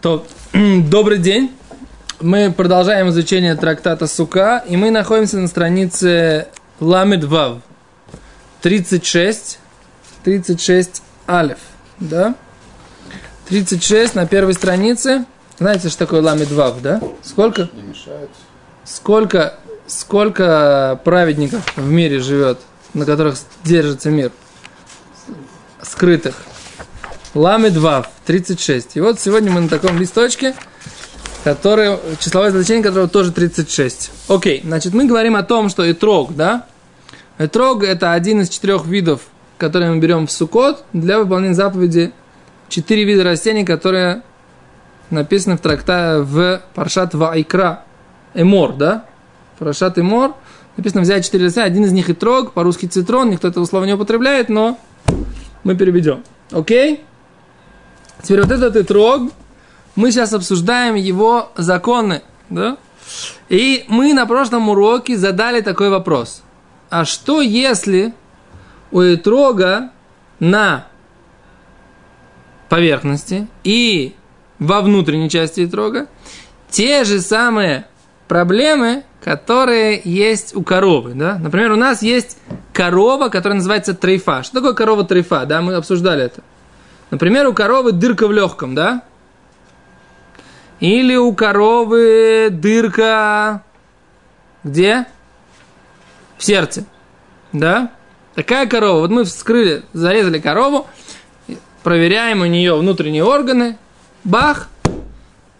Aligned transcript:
То, 0.00 0.24
добрый 0.52 1.18
день. 1.18 1.50
Мы 2.20 2.52
продолжаем 2.52 3.08
изучение 3.08 3.56
трактата 3.56 4.06
Сука, 4.06 4.62
и 4.68 4.76
мы 4.76 4.92
находимся 4.92 5.38
на 5.38 5.48
странице 5.48 6.46
Ламед 6.78 7.24
Вав. 7.24 7.58
36, 8.62 9.58
36 10.22 11.02
Алиф, 11.28 11.58
да? 11.98 12.36
36 13.48 14.14
на 14.14 14.26
первой 14.28 14.54
странице. 14.54 15.24
Знаете, 15.58 15.88
что 15.88 15.98
такое 15.98 16.22
Ламед 16.22 16.52
Вав, 16.52 16.80
да? 16.80 17.00
Сколько? 17.24 17.68
Не 17.72 17.82
мешает. 17.82 18.30
Сколько, 18.84 19.58
сколько 19.88 21.00
праведников 21.02 21.76
в 21.76 21.90
мире 21.90 22.20
живет, 22.20 22.60
на 22.94 23.04
которых 23.04 23.36
держится 23.64 24.10
мир? 24.10 24.30
Скрытых. 25.82 26.36
Ламед 27.38 27.76
Вав, 27.76 28.08
36. 28.26 28.96
И 28.96 29.00
вот 29.00 29.20
сегодня 29.20 29.52
мы 29.52 29.60
на 29.60 29.68
таком 29.68 29.96
листочке, 29.96 30.56
который, 31.44 31.96
числовое 32.18 32.50
значение 32.50 32.82
которого 32.82 33.08
тоже 33.08 33.30
36. 33.30 34.10
Окей, 34.26 34.60
значит, 34.64 34.92
мы 34.92 35.04
говорим 35.04 35.36
о 35.36 35.44
том, 35.44 35.68
что 35.68 35.88
итрог, 35.88 36.34
да? 36.34 36.66
Итрог– 37.38 37.84
это 37.84 38.12
один 38.12 38.40
из 38.40 38.48
четырех 38.48 38.86
видов, 38.86 39.20
которые 39.56 39.92
мы 39.92 40.00
берем 40.00 40.26
в 40.26 40.32
сукот 40.32 40.84
для 40.92 41.20
выполнения 41.20 41.54
заповеди. 41.54 42.12
Четыре 42.68 43.04
вида 43.04 43.22
растений, 43.22 43.64
которые 43.64 44.22
написаны 45.10 45.56
в 45.56 45.60
тракта 45.60 46.24
в 46.24 46.60
Паршат 46.74 47.14
Вайкра. 47.14 47.84
Эмор, 48.34 48.72
да? 48.72 49.04
Паршат 49.60 49.96
Эмор. 49.96 50.34
Написано 50.76 51.02
взять 51.02 51.24
четыре 51.24 51.44
растения. 51.44 51.66
Один 51.66 51.84
из 51.84 51.92
них 51.92 52.10
итрог, 52.10 52.52
по-русски 52.52 52.86
цитрон. 52.86 53.30
Никто 53.30 53.46
этого 53.46 53.64
слова 53.64 53.84
не 53.84 53.92
употребляет, 53.92 54.48
но 54.48 54.76
мы 55.62 55.76
переведем. 55.76 56.24
Окей? 56.50 57.04
Теперь 58.22 58.42
вот 58.42 58.50
этот 58.50 58.76
итрог, 58.76 59.32
мы 59.94 60.10
сейчас 60.10 60.32
обсуждаем 60.32 60.94
его 60.94 61.50
законы, 61.56 62.22
да? 62.50 62.76
И 63.48 63.84
мы 63.88 64.12
на 64.12 64.26
прошлом 64.26 64.68
уроке 64.68 65.16
задали 65.16 65.60
такой 65.60 65.88
вопрос. 65.88 66.42
А 66.90 67.04
что 67.04 67.40
если 67.40 68.12
у 68.90 69.00
итрога 69.02 69.90
на 70.40 70.86
поверхности 72.68 73.48
и 73.64 74.14
во 74.58 74.82
внутренней 74.82 75.30
части 75.30 75.64
итрога 75.64 76.06
те 76.70 77.04
же 77.04 77.20
самые 77.20 77.86
проблемы, 78.26 79.04
которые 79.22 80.00
есть 80.04 80.54
у 80.54 80.62
коровы, 80.62 81.14
да? 81.14 81.38
Например, 81.38 81.72
у 81.72 81.76
нас 81.76 82.02
есть 82.02 82.38
корова, 82.72 83.30
которая 83.30 83.56
называется 83.56 83.94
трейфа. 83.94 84.42
Что 84.42 84.58
такое 84.58 84.74
корова 84.74 85.04
трейфа, 85.04 85.46
да? 85.46 85.62
Мы 85.62 85.74
обсуждали 85.74 86.24
это. 86.24 86.42
Например, 87.10 87.46
у 87.48 87.52
коровы 87.52 87.92
дырка 87.92 88.28
в 88.28 88.32
легком, 88.32 88.74
да? 88.74 89.02
Или 90.80 91.16
у 91.16 91.32
коровы 91.32 92.48
дырка 92.50 93.62
где? 94.62 95.06
В 96.36 96.44
сердце, 96.44 96.84
да? 97.52 97.90
Такая 98.34 98.66
корова. 98.66 99.00
Вот 99.00 99.10
мы 99.10 99.24
вскрыли, 99.24 99.82
зарезали 99.92 100.38
корову, 100.38 100.86
проверяем 101.82 102.42
у 102.42 102.46
нее 102.46 102.76
внутренние 102.76 103.24
органы, 103.24 103.78
бах, 104.24 104.68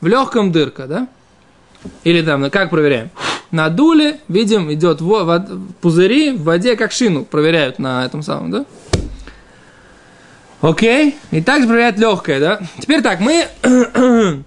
в 0.01 0.07
легком 0.07 0.53
дырка, 0.53 0.87
да? 0.87 1.09
Или 2.05 2.23
там, 2.23 2.43
ну, 2.43 2.51
как 2.51 2.71
проверяем? 2.71 3.11
Надули, 3.51 4.21
видим, 4.29 4.73
идет 4.73 5.01
пузыри 5.81 6.33
в 6.33 6.43
воде, 6.43 6.77
как 6.77 6.93
шину 6.93 7.25
проверяют 7.25 7.79
на 7.79 8.05
этом 8.05 8.23
самом, 8.23 8.51
да? 8.51 8.65
Окей. 10.61 11.17
И 11.31 11.41
так 11.41 11.67
проверяют 11.67 11.99
легкое, 11.99 12.41
да? 12.41 12.61
Теперь 12.79 13.03
так, 13.03 13.21
мы 13.21 13.47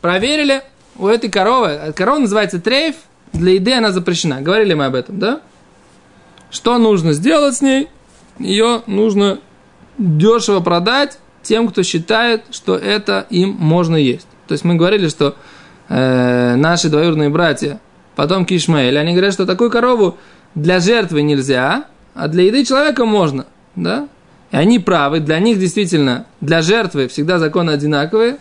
проверили 0.00 0.62
у 0.96 1.06
этой 1.06 1.30
коровы. 1.30 1.92
Корова 1.94 2.18
называется 2.18 2.60
трейф. 2.60 2.96
Для 3.32 3.54
еды 3.54 3.72
она 3.72 3.92
запрещена. 3.92 4.40
Говорили 4.40 4.74
мы 4.74 4.86
об 4.86 4.94
этом, 4.94 5.18
да? 5.18 5.40
Что 6.50 6.78
нужно 6.78 7.12
сделать 7.12 7.56
с 7.56 7.62
ней? 7.62 7.88
Ее 8.38 8.82
нужно 8.86 9.38
дешево 9.98 10.60
продать 10.60 11.18
тем, 11.42 11.68
кто 11.68 11.82
считает, 11.82 12.44
что 12.50 12.76
это 12.76 13.26
им 13.30 13.56
можно 13.58 13.96
есть. 13.96 14.26
То 14.48 14.52
есть 14.52 14.64
мы 14.64 14.74
говорили, 14.74 15.08
что 15.08 15.34
э, 15.88 16.54
наши 16.56 16.88
двоюродные 16.88 17.30
братья, 17.30 17.80
потомки 18.16 18.56
Ишмаэля, 18.56 19.00
они 19.00 19.12
говорят, 19.12 19.32
что 19.32 19.46
такую 19.46 19.70
корову 19.70 20.18
для 20.54 20.80
жертвы 20.80 21.22
нельзя, 21.22 21.86
а 22.14 22.28
для 22.28 22.44
еды 22.44 22.64
человека 22.64 23.04
можно. 23.04 23.46
Да? 23.76 24.08
И 24.52 24.56
они 24.56 24.78
правы, 24.78 25.20
для 25.20 25.38
них 25.38 25.58
действительно, 25.58 26.26
для 26.42 26.60
жертвы 26.60 27.08
всегда 27.08 27.38
законы 27.38 27.70
одинаковые. 27.70 28.36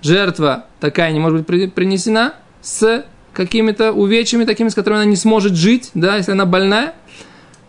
Жертва 0.00 0.66
такая 0.78 1.12
не 1.12 1.18
может 1.18 1.44
быть 1.44 1.74
принесена 1.74 2.34
с 2.62 3.04
какими-то 3.32 3.92
увечьями, 3.92 4.44
такими, 4.44 4.68
с 4.68 4.74
которыми 4.74 5.02
она 5.02 5.10
не 5.10 5.16
сможет 5.16 5.54
жить, 5.54 5.90
да, 5.94 6.16
если 6.16 6.32
она 6.32 6.46
больная. 6.46 6.94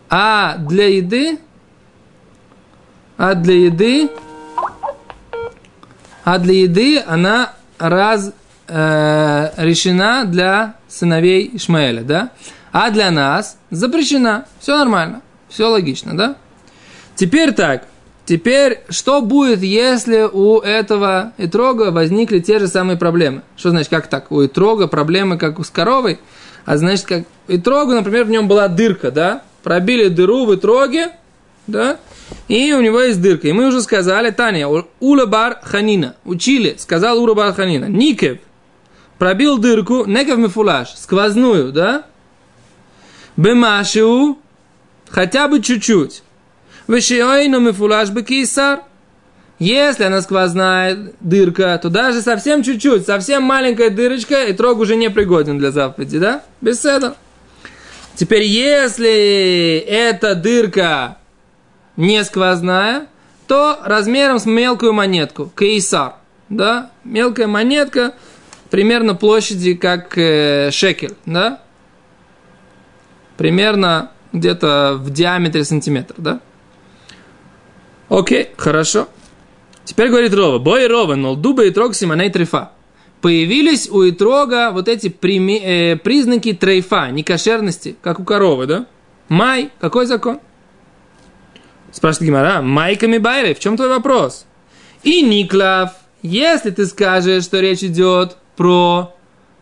А 0.10 0.58
для 0.58 0.88
еды, 0.88 1.40
а 3.18 3.34
для 3.34 3.66
еды, 3.66 4.10
а 6.24 6.38
для 6.38 6.54
еды 6.54 7.00
она 7.00 7.54
раз 7.80 8.32
э, 8.68 9.50
решена 9.58 10.26
для 10.26 10.76
сыновей 10.88 11.50
Ишмаэля, 11.54 12.04
да? 12.04 12.30
А 12.72 12.92
для 12.92 13.10
нас 13.10 13.58
запрещена. 13.72 14.46
Все 14.60 14.78
нормально, 14.78 15.22
все 15.50 15.68
логично, 15.68 16.16
да? 16.16 16.36
Теперь 17.18 17.52
так. 17.52 17.88
Теперь, 18.26 18.82
что 18.90 19.22
будет, 19.22 19.62
если 19.64 20.30
у 20.32 20.60
этого 20.60 21.34
итрога 21.38 21.92
возникли 21.92 22.40
те 22.40 22.60
же 22.60 22.68
самые 22.68 22.98
проблемы? 22.98 23.42
Что 23.56 23.72
значит, 23.72 23.90
как 23.90 24.08
так? 24.08 24.32
У 24.32 24.46
итрога 24.46 24.88
проблемы, 24.88 25.38
как 25.38 25.66
с 25.66 25.70
коровой? 25.70 26.20
А 26.66 26.78
значит, 26.78 27.06
как 27.06 27.24
итрогу, 27.48 27.94
например, 27.94 28.26
в 28.26 28.30
нем 28.30 28.48
была 28.48 28.68
дырка, 28.68 29.12
да? 29.12 29.42
Пробили 29.64 30.10
дыру 30.10 30.46
в 30.46 30.54
итроге, 30.54 31.12
да? 31.66 31.98
И 32.50 32.74
у 32.74 32.82
него 32.82 33.00
есть 33.02 33.22
дырка. 33.22 33.48
И 33.48 33.54
мы 33.54 33.68
уже 33.68 33.82
сказали, 33.82 34.30
Таня, 34.30 34.68
Улабар 35.00 35.60
Ханина, 35.64 36.16
учили, 36.24 36.76
сказал 36.78 37.18
Улабар 37.20 37.54
Ханина, 37.54 37.86
Никев, 37.86 38.40
пробил 39.18 39.58
дырку, 39.58 40.06
некев 40.06 40.38
мифулаш, 40.38 40.90
сквозную, 40.96 41.72
да? 41.72 42.04
Бемашиу, 43.38 44.38
хотя 45.10 45.48
бы 45.48 45.62
чуть-чуть. 45.62 46.24
Вышиойну 46.88 47.60
мифулаш 47.60 48.10
бекисар. 48.10 48.82
Если 49.60 50.04
она 50.04 50.22
сквозная 50.22 51.14
дырка, 51.20 51.78
то 51.82 51.90
даже 51.90 52.22
совсем 52.22 52.62
чуть-чуть, 52.62 53.06
совсем 53.06 53.44
маленькая 53.44 53.90
дырочка, 53.90 54.44
и 54.44 54.54
трог 54.54 54.78
уже 54.80 54.96
не 54.96 55.10
пригоден 55.10 55.58
для 55.58 55.72
заповеди, 55.72 56.20
да? 56.20 56.44
Этого. 56.64 57.16
Теперь, 58.16 58.44
если 58.44 59.78
эта 59.78 60.36
дырка 60.36 61.18
не 61.96 62.24
сквозная, 62.24 63.08
то 63.48 63.80
размером 63.84 64.38
с 64.38 64.46
мелкую 64.46 64.94
монетку, 64.94 65.52
кейсар, 65.58 66.14
да? 66.50 66.92
Мелкая 67.04 67.48
монетка, 67.48 68.14
примерно 68.70 69.16
площади, 69.16 69.74
как 69.74 70.18
э, 70.20 70.70
шекель, 70.72 71.16
да? 71.26 71.62
Примерно 73.38 74.12
где-то 74.34 74.98
в 75.00 75.10
диаметре 75.10 75.64
сантиметр, 75.64 76.14
да? 76.18 76.42
Окей, 78.10 78.50
хорошо. 78.56 79.08
Теперь 79.84 80.10
говорит 80.10 80.34
Рова. 80.34 80.60
Бой 80.60 80.88
Рова, 80.88 81.16
но 81.16 81.36
дуба 81.36 81.66
и 81.66 81.72
трог 81.72 81.96
симоней 81.96 82.30
трефа. 82.30 82.72
Появились 83.22 83.90
у 83.90 84.08
итрога 84.08 84.72
вот 84.72 84.88
эти 84.88 85.10
прими, 85.10 85.60
э, 85.60 85.96
признаки 85.96 86.54
трейфа, 86.54 87.10
некошерности, 87.10 87.96
как 88.02 88.20
у 88.20 88.24
коровы, 88.24 88.68
да? 88.68 88.86
Май, 89.28 89.72
какой 89.80 90.06
закон? 90.06 90.40
Спрашивает 91.92 92.30
Гимара, 92.30 92.62
майками 92.62 93.18
байры, 93.18 93.54
в 93.54 93.60
чем 93.60 93.76
твой 93.76 93.90
вопрос? 93.90 94.46
И 95.04 95.22
Никлав, 95.22 95.94
если 96.22 96.70
ты 96.70 96.86
скажешь, 96.86 97.44
что 97.44 97.60
речь 97.60 97.84
идет 97.84 98.38
про 98.56 99.16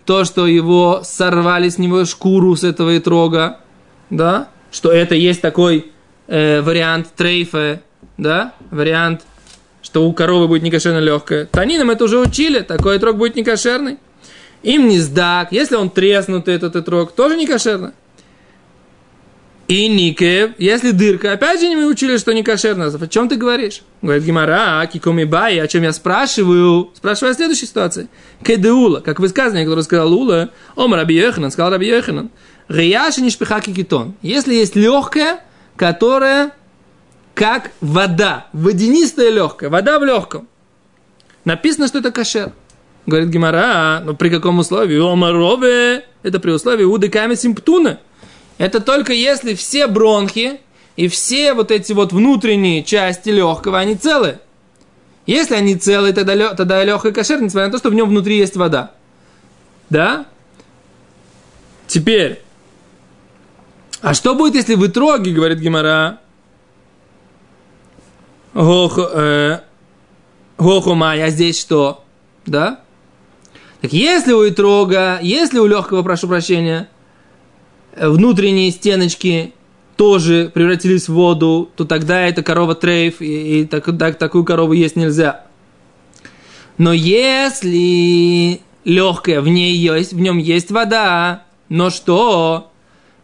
то, 0.06 0.24
что 0.26 0.48
его 0.48 1.02
сорвали 1.04 1.70
с 1.70 1.78
него 1.78 2.06
шкуру 2.06 2.56
с 2.56 2.64
этого 2.64 2.98
итрога, 2.98 3.60
да, 4.10 4.50
что 4.72 4.92
это 4.92 5.16
есть 5.16 5.42
такой 5.42 5.92
э, 6.28 6.62
вариант 6.62 7.14
трейфа, 7.16 7.82
да, 8.18 8.54
вариант, 8.72 9.22
что 9.82 10.08
у 10.08 10.14
коровы 10.14 10.48
будет 10.48 10.64
некошерно 10.64 11.00
легкое. 11.00 11.46
Танинам 11.46 11.92
это 11.92 12.06
уже 12.06 12.20
учили, 12.20 12.60
такой 12.60 13.00
трог 13.00 13.18
будет 13.18 13.36
некошерный. 13.36 13.98
Им 14.64 14.88
не 14.88 15.00
сдак, 15.00 15.52
если 15.52 15.76
он 15.76 15.90
треснутый, 15.90 16.56
этот 16.56 16.76
итрог, 16.76 17.12
тоже 17.12 17.38
некошерно. 17.38 17.94
И 19.68 19.88
никев, 19.88 20.52
если 20.60 20.92
дырка, 20.92 21.32
опять 21.32 21.60
же 21.60 21.68
мы 21.76 21.88
учили, 21.88 22.18
что 22.18 22.34
не 22.34 22.44
кошерно. 22.44 22.86
О 22.86 23.08
чем 23.08 23.28
ты 23.28 23.36
говоришь? 23.36 23.82
Говорит 24.04 24.24
Гимара, 24.24 24.82
«А, 24.82 24.86
кикоми 24.86 25.24
бай, 25.24 25.60
о 25.60 25.68
чем 25.68 25.82
я 25.82 25.92
спрашиваю? 25.92 26.92
Спрашиваю 26.94 27.32
о 27.32 27.36
следующей 27.36 27.66
ситуации. 27.66 28.08
Кедеула, 28.44 29.00
как 29.00 29.20
высказывание, 29.20 29.66
которое 29.66 29.82
сказал 29.82 30.14
Ула, 30.14 30.52
ом 30.76 30.94
Раби 30.94 31.16
Йоханан, 31.16 31.50
сказал 31.50 31.72
Раби 31.72 31.88
Йоханан, 31.88 32.30
Рияши 32.68 33.22
не 33.22 33.32
шпиха 33.32 33.60
кикитон. 33.60 34.16
Если 34.22 34.54
есть 34.54 34.76
легкое, 34.76 35.40
которое 35.76 36.52
как 37.36 37.72
вода, 37.82 38.48
водянистая 38.54 39.30
легкая, 39.30 39.70
вода 39.70 40.00
в 40.00 40.06
легком. 40.06 40.48
Написано, 41.44 41.88
что 41.88 42.00
это 42.00 42.12
кошер. 42.12 42.54
Говорит 43.06 43.30
Гимара, 43.30 44.02
но 44.04 44.16
при 44.16 44.30
каком 44.30 44.58
условии? 44.58 44.98
Омарове, 44.98 46.06
это 46.24 46.40
при 46.40 46.50
условии 46.50 46.86
удеками 46.86 47.36
симптуна. 47.36 48.00
Это 48.58 48.80
только 48.80 49.14
если 49.14 49.54
все 49.54 49.86
бронхи 49.86 50.62
и 50.96 51.08
все 51.08 51.54
вот 51.54 51.70
эти 51.70 51.92
вот 51.92 52.14
внутренние 52.14 52.84
части 52.84 53.30
легкого, 53.30 53.78
они 53.78 53.96
целые. 53.96 54.40
Если 55.28 55.56
они 55.56 55.76
целые, 55.76 56.14
тогда, 56.14 56.54
тогда 56.56 56.84
легкая 56.84 57.12
кошер, 57.12 57.42
несмотря 57.42 57.68
на 57.68 57.72
то, 57.74 57.78
что 57.78 57.90
в 57.90 57.94
нем 57.94 58.10
внутри 58.10 58.38
есть 58.38 58.56
вода. 58.56 58.94
Да? 59.90 60.26
Теперь, 61.86 62.42
а 64.02 64.14
что 64.14 64.36
будет, 64.36 64.56
если 64.56 64.76
в 64.76 64.88
итоге, 64.88 65.32
говорит 65.32 65.60
Гимара, 65.60 66.22
Гохомай, 70.58 71.22
а 71.22 71.30
здесь 71.30 71.60
что? 71.60 72.04
Да? 72.46 72.80
Так 73.82 73.92
если 73.94 74.34
у 74.34 74.48
итрога, 74.48 75.20
если 75.22 75.60
у 75.60 75.68
легкого, 75.68 76.02
прошу 76.04 76.28
прощения, 76.28 76.88
внутренние 77.96 78.72
стеночки 78.72 79.54
тоже 79.98 80.50
превратились 80.54 81.08
в 81.08 81.14
воду, 81.14 81.70
то 81.76 81.86
тогда 81.86 82.22
это 82.22 82.44
корова 82.44 82.76
трейф, 82.76 83.22
и, 83.22 83.62
и 83.62 83.66
так, 83.66 83.86
так, 83.98 84.18
такую 84.18 84.44
корову 84.44 84.74
есть 84.74 84.96
нельзя. 84.96 85.46
Но 86.78 86.94
если 86.94 88.62
легкая, 88.84 89.42
в 89.42 89.48
ней 89.48 89.76
есть, 89.76 90.14
в 90.14 90.20
нем 90.20 90.38
есть 90.38 90.72
вода, 90.72 91.44
но 91.70 91.90
что? 91.90 92.72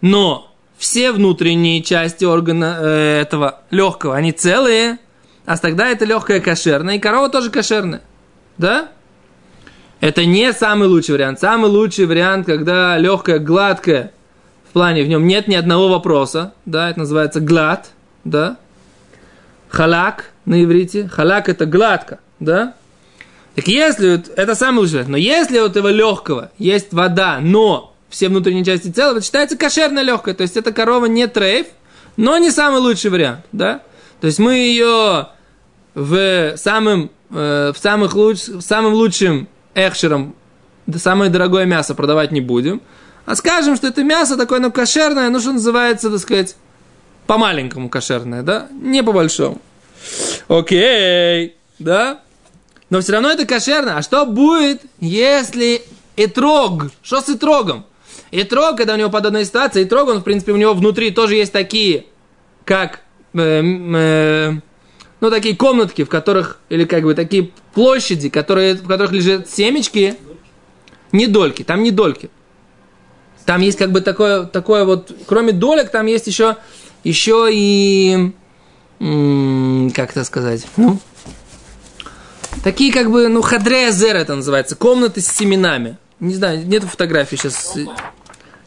Но 0.01 0.51
все 0.77 1.11
внутренние 1.11 1.83
части 1.83 2.25
органа 2.25 2.77
э, 2.79 3.21
этого 3.21 3.61
легкого, 3.71 4.15
они 4.15 4.31
целые, 4.31 4.99
а 5.45 5.57
тогда 5.57 5.87
это 5.89 6.05
легкая 6.05 6.39
кошерная, 6.39 6.95
и 6.95 6.99
корова 6.99 7.29
тоже 7.29 7.49
кошерная. 7.49 8.01
Да? 8.57 8.89
Это 9.99 10.25
не 10.25 10.51
самый 10.53 10.87
лучший 10.87 11.13
вариант. 11.13 11.39
Самый 11.39 11.69
лучший 11.69 12.05
вариант, 12.05 12.45
когда 12.45 12.97
легкая, 12.97 13.39
гладкая, 13.39 14.11
в 14.67 14.73
плане 14.73 15.03
в 15.03 15.07
нем 15.07 15.27
нет 15.27 15.47
ни 15.47 15.55
одного 15.55 15.89
вопроса, 15.89 16.53
да, 16.65 16.89
это 16.89 16.99
называется 16.99 17.39
глад, 17.39 17.91
да. 18.23 18.57
Халак 19.69 20.31
на 20.45 20.63
иврите. 20.63 21.07
Халак 21.07 21.49
это 21.49 21.65
гладко, 21.65 22.19
да. 22.39 22.73
Так 23.55 23.67
если, 23.67 24.23
это 24.35 24.55
самый 24.55 24.79
лучший 24.79 24.93
вариант, 24.93 25.09
но 25.09 25.17
если 25.17 25.59
у 25.59 25.65
этого 25.65 25.89
легкого 25.89 26.51
есть 26.57 26.93
вода, 26.93 27.39
но 27.41 27.93
все 28.09 28.29
внутренние 28.29 28.63
части 28.63 28.91
тела, 28.91 29.11
это 29.11 29.21
считается 29.21 29.57
кошерно 29.57 30.01
легкая, 30.01 30.33
то 30.33 30.43
есть 30.43 30.55
эта 30.55 30.71
корова 30.71 31.05
не 31.05 31.27
трейф, 31.27 31.67
но 32.15 32.37
не 32.37 32.49
самый 32.49 32.79
лучший 32.79 33.11
вариант, 33.11 33.45
да. 33.51 33.81
То 34.21 34.27
есть 34.27 34.39
мы 34.39 34.55
ее 34.55 35.27
в 35.93 36.55
самым, 36.55 37.11
э, 37.31 37.73
в 37.75 37.77
самых 37.77 38.15
луч, 38.15 38.39
самым 38.59 38.93
лучшим 38.93 39.49
эхшером 39.73 40.35
самое 40.97 41.31
дорогое 41.31 41.65
мясо 41.65 41.95
продавать 41.95 42.31
не 42.31 42.41
будем, 42.41 42.81
а 43.25 43.35
скажем, 43.35 43.75
что 43.75 43.87
это 43.87 44.03
мясо 44.03 44.35
такое, 44.37 44.59
ну, 44.59 44.71
кошерное, 44.71 45.29
ну, 45.29 45.39
что 45.39 45.53
называется, 45.53 46.09
так 46.09 46.19
сказать, 46.19 46.55
по-маленькому 47.27 47.89
кошерное, 47.89 48.41
да? 48.41 48.67
Не 48.71 49.03
по-большому. 49.03 49.61
Окей, 50.47 51.55
да? 51.79 52.21
Но 52.89 52.99
все 52.99 53.13
равно 53.13 53.29
это 53.29 53.45
кошерно. 53.45 53.97
А 53.97 54.01
что 54.01 54.25
будет, 54.25 54.81
если 54.99 55.83
итрог? 56.17 56.87
Что 57.03 57.21
с 57.21 57.29
итрогом? 57.29 57.85
Итрог, 58.31 58.77
когда 58.77 58.95
у 58.95 58.97
него 58.97 59.09
подобная 59.09 59.45
ситуация, 59.45 59.83
итрог, 59.83 60.09
он, 60.09 60.19
в 60.19 60.23
принципе, 60.23 60.51
у 60.51 60.57
него 60.57 60.73
внутри 60.73 61.11
тоже 61.11 61.35
есть 61.35 61.53
такие, 61.53 62.05
как, 62.65 63.01
ну, 63.33 65.29
такие 65.29 65.55
комнатки, 65.55 66.03
в 66.03 66.09
которых, 66.09 66.59
или 66.69 66.85
как 66.85 67.03
бы 67.03 67.13
такие 67.13 67.51
площади, 67.73 68.29
которые, 68.29 68.75
в 68.75 68.87
которых 68.87 69.11
лежат 69.11 69.49
семечки, 69.49 70.15
не 71.11 71.27
дольки, 71.27 71.63
там 71.63 71.83
не 71.83 71.91
дольки. 71.91 72.29
Там 73.45 73.61
есть 73.61 73.77
как 73.77 73.91
бы 73.91 74.01
такое, 74.01 74.45
такое 74.45 74.85
вот, 74.85 75.11
кроме 75.27 75.51
долек, 75.51 75.89
там 75.91 76.05
есть 76.05 76.27
еще, 76.27 76.57
еще 77.03 77.49
и, 77.51 78.31
как 78.99 80.11
это 80.11 80.23
сказать, 80.23 80.65
ну, 80.77 80.99
такие 82.63 82.93
как 82.93 83.09
бы, 83.11 83.27
ну, 83.27 83.41
хадрезер 83.41 84.15
это 84.15 84.35
называется, 84.35 84.75
комнаты 84.75 85.21
с 85.21 85.27
семенами. 85.27 85.97
Не 86.19 86.35
знаю, 86.35 86.67
нету 86.67 86.87
фотографии 86.87 87.35
сейчас. 87.35 87.75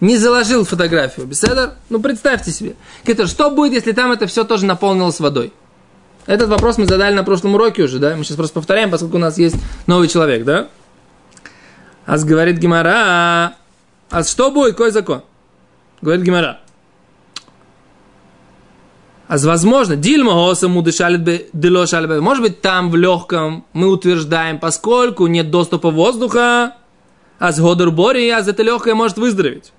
Не 0.01 0.17
заложил 0.17 0.65
фотографию. 0.65 1.27
Беседер? 1.27 1.75
Ну, 1.89 2.01
представьте 2.01 2.51
себе. 2.51 2.75
Это, 3.05 3.27
что 3.27 3.51
будет, 3.51 3.73
если 3.73 3.93
там 3.93 4.13
это 4.13 4.27
все 4.27 4.45
тоже 4.45 4.67
наполнилось 4.67 5.21
водой? 5.21 5.53
Этот 6.27 6.49
вопрос 6.49 6.79
мы 6.79 6.87
задали 6.87 7.15
на 7.15 7.23
прошлом 7.23 7.55
уроке 7.55 7.83
уже, 7.83 7.99
да? 7.99 8.17
Мы 8.17 8.25
сейчас 8.25 8.37
просто 8.37 8.55
повторяем, 8.55 8.91
поскольку 8.91 9.17
у 9.17 9.21
нас 9.21 9.39
есть 9.39 9.57
новый 9.87 10.09
человек, 10.09 10.45
да? 10.45 10.69
Ас 12.07 12.25
говорит 12.25 12.59
Гимара, 12.59 13.57
а 14.11 14.23
что 14.25 14.51
будет? 14.51 14.73
Какой 14.73 14.91
закон? 14.91 15.23
Говорит 16.01 16.25
Гимара. 16.25 16.61
А 19.27 19.39
возможно, 19.39 19.97
дильма 19.97 20.51
осаму 20.51 20.83
дышалит 20.83 21.51
дело 21.53 21.87
Может 22.21 22.43
быть, 22.43 22.61
там 22.61 22.91
в 22.91 22.97
легком 22.97 23.65
мы 23.73 23.89
утверждаем, 23.89 24.59
поскольку 24.59 25.27
нет 25.27 25.51
доступа 25.51 25.91
воздуха, 25.91 26.77
а 27.39 27.53
с 27.53 27.59
годор 27.59 27.91
бори, 27.91 28.29
а 28.29 28.41
это 28.41 28.63
легкое 28.63 28.95
может 28.95 29.17
выздороветь. 29.17 29.73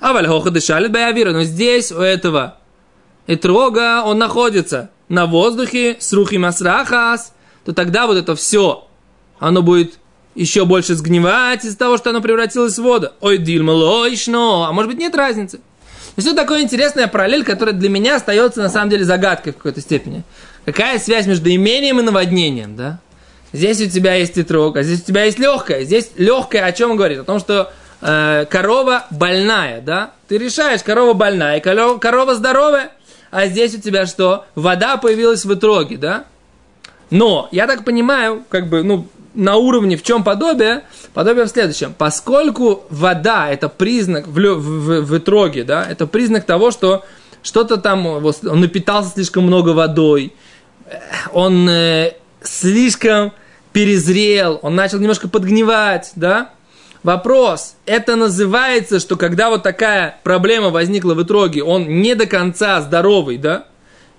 А 0.00 0.12
вальхоха 0.12 0.50
дышалит 0.50 0.92
баявира. 0.92 1.32
Но 1.32 1.42
здесь 1.42 1.92
у 1.92 2.00
этого 2.00 2.58
этрога 3.26 4.02
он 4.04 4.18
находится 4.18 4.90
на 5.08 5.26
воздухе 5.26 5.96
с 5.98 6.12
рухи 6.12 6.36
масрахас, 6.36 7.32
то 7.64 7.72
тогда 7.72 8.06
вот 8.06 8.16
это 8.16 8.34
все, 8.36 8.88
оно 9.38 9.62
будет 9.62 9.98
еще 10.34 10.64
больше 10.64 10.94
сгнивать 10.94 11.64
из-за 11.64 11.76
того, 11.76 11.96
что 11.98 12.10
оно 12.10 12.20
превратилось 12.20 12.78
в 12.78 12.82
воду. 12.82 13.10
Ой, 13.20 13.38
дильма 13.38 13.72
лойшно. 13.72 14.68
А 14.68 14.72
может 14.72 14.90
быть, 14.90 15.00
нет 15.00 15.14
разницы. 15.14 15.58
То 15.58 16.14
есть 16.16 16.28
это 16.28 16.36
такая 16.36 16.62
интересная 16.62 17.08
параллель, 17.08 17.44
которая 17.44 17.74
для 17.74 17.88
меня 17.88 18.16
остается 18.16 18.60
на 18.60 18.68
самом 18.68 18.90
деле 18.90 19.04
загадкой 19.04 19.52
в 19.52 19.56
какой-то 19.56 19.80
степени. 19.80 20.22
Какая 20.64 20.98
связь 20.98 21.26
между 21.26 21.50
имением 21.54 22.00
и 22.00 22.02
наводнением, 22.02 22.76
да? 22.76 23.00
Здесь 23.52 23.80
у 23.80 23.86
тебя 23.86 24.14
есть 24.14 24.34
тетрог, 24.34 24.76
а 24.76 24.82
здесь 24.82 25.00
у 25.00 25.04
тебя 25.04 25.24
есть 25.24 25.38
легкая. 25.38 25.84
Здесь 25.84 26.10
легкая 26.16 26.64
о 26.64 26.72
чем 26.72 26.96
говорит? 26.96 27.18
О 27.20 27.24
том, 27.24 27.40
что 27.40 27.72
э, 28.00 28.46
корова 28.48 29.06
больная, 29.10 29.80
да? 29.80 30.12
Ты 30.28 30.38
решаешь, 30.38 30.82
корова 30.82 31.12
больная, 31.14 31.60
корова, 31.60 31.98
корова 31.98 32.34
здоровая, 32.34 32.92
а 33.30 33.46
здесь 33.46 33.74
у 33.74 33.80
тебя 33.80 34.06
что? 34.06 34.46
Вода 34.54 34.96
появилась 34.96 35.44
в 35.44 35.54
итроге, 35.54 35.96
да? 35.96 36.24
Но, 37.10 37.48
я 37.50 37.66
так 37.66 37.84
понимаю, 37.84 38.44
как 38.48 38.68
бы, 38.68 38.82
ну, 38.82 39.06
на 39.34 39.56
уровне 39.56 39.96
в 39.96 40.02
чем 40.02 40.24
подобие? 40.24 40.82
Подобие 41.14 41.44
в 41.44 41.48
следующем. 41.48 41.94
Поскольку 41.96 42.84
вода 42.90 43.48
это 43.48 43.68
признак 43.68 44.26
в, 44.26 44.32
в, 44.32 44.58
в, 44.58 45.02
в 45.02 45.18
итроге, 45.18 45.64
да, 45.64 45.84
это 45.88 46.06
признак 46.06 46.44
того, 46.44 46.70
что 46.70 47.04
что-то 47.42 47.76
там, 47.76 48.06
он 48.06 48.60
напитался 48.60 49.10
слишком 49.10 49.44
много 49.44 49.70
водой, 49.70 50.34
он 51.32 51.68
э, 51.68 52.14
слишком 52.42 53.32
перезрел, 53.72 54.58
он 54.62 54.74
начал 54.74 54.98
немножко 54.98 55.28
подгнивать, 55.28 56.12
да? 56.16 56.50
Вопрос, 57.02 57.76
это 57.86 58.16
называется, 58.16 59.00
что 59.00 59.16
когда 59.16 59.48
вот 59.48 59.62
такая 59.62 60.18
проблема 60.22 60.68
возникла 60.68 61.14
в 61.14 61.22
итоге, 61.22 61.62
он 61.62 62.02
не 62.02 62.14
до 62.14 62.26
конца 62.26 62.80
здоровый, 62.80 63.38
да? 63.38 63.66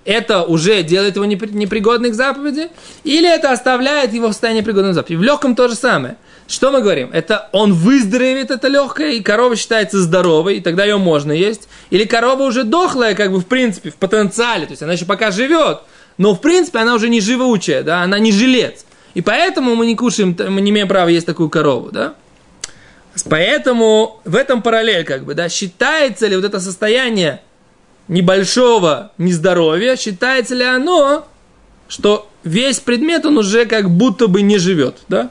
это 0.04 0.42
уже 0.42 0.82
делает 0.82 1.16
его 1.16 1.24
непригодным 1.24 2.10
к 2.10 2.14
заповеди, 2.14 2.68
или 3.04 3.32
это 3.32 3.52
оставляет 3.52 4.12
его 4.12 4.28
в 4.28 4.32
состоянии 4.32 4.62
пригодным 4.62 4.92
к 4.92 4.94
заповеди. 4.94 5.20
В 5.20 5.22
легком 5.22 5.54
то 5.54 5.68
же 5.68 5.74
самое. 5.74 6.16
Что 6.48 6.70
мы 6.70 6.82
говорим? 6.82 7.10
Это 7.12 7.48
он 7.52 7.72
выздоровеет, 7.72 8.50
это 8.50 8.68
легкое, 8.68 9.12
и 9.12 9.20
корова 9.20 9.56
считается 9.56 10.00
здоровой, 10.00 10.56
и 10.56 10.60
тогда 10.60 10.84
ее 10.84 10.98
можно 10.98 11.32
есть. 11.32 11.68
Или 11.90 12.04
корова 12.04 12.42
уже 12.42 12.64
дохлая, 12.64 13.14
как 13.14 13.30
бы 13.30 13.38
в 13.38 13.46
принципе, 13.46 13.90
в 13.90 13.96
потенциале, 13.96 14.66
то 14.66 14.72
есть 14.72 14.82
она 14.82 14.92
еще 14.94 15.04
пока 15.04 15.30
живет, 15.30 15.82
но 16.18 16.34
в 16.34 16.40
принципе 16.40 16.80
она 16.80 16.94
уже 16.94 17.08
не 17.08 17.20
живучая, 17.20 17.82
да, 17.82 18.02
она 18.02 18.18
не 18.18 18.32
жилец. 18.32 18.84
И 19.14 19.20
поэтому 19.20 19.74
мы 19.76 19.86
не 19.86 19.94
кушаем, 19.94 20.36
мы 20.48 20.60
не 20.60 20.70
имеем 20.70 20.88
права 20.88 21.08
есть 21.08 21.26
такую 21.26 21.48
корову, 21.48 21.90
да. 21.92 22.14
Поэтому 23.28 24.20
в 24.24 24.36
этом 24.36 24.62
параллель, 24.62 25.04
как 25.04 25.24
бы, 25.24 25.34
да, 25.34 25.48
считается 25.48 26.26
ли 26.26 26.36
вот 26.36 26.44
это 26.44 26.60
состояние 26.60 27.42
небольшого 28.08 29.12
нездоровья, 29.18 29.96
считается 29.96 30.54
ли 30.54 30.64
оно, 30.64 31.26
что 31.88 32.28
весь 32.42 32.80
предмет, 32.80 33.26
он 33.26 33.38
уже 33.38 33.66
как 33.66 33.90
будто 33.90 34.28
бы 34.28 34.42
не 34.42 34.58
живет, 34.58 34.98
да? 35.08 35.30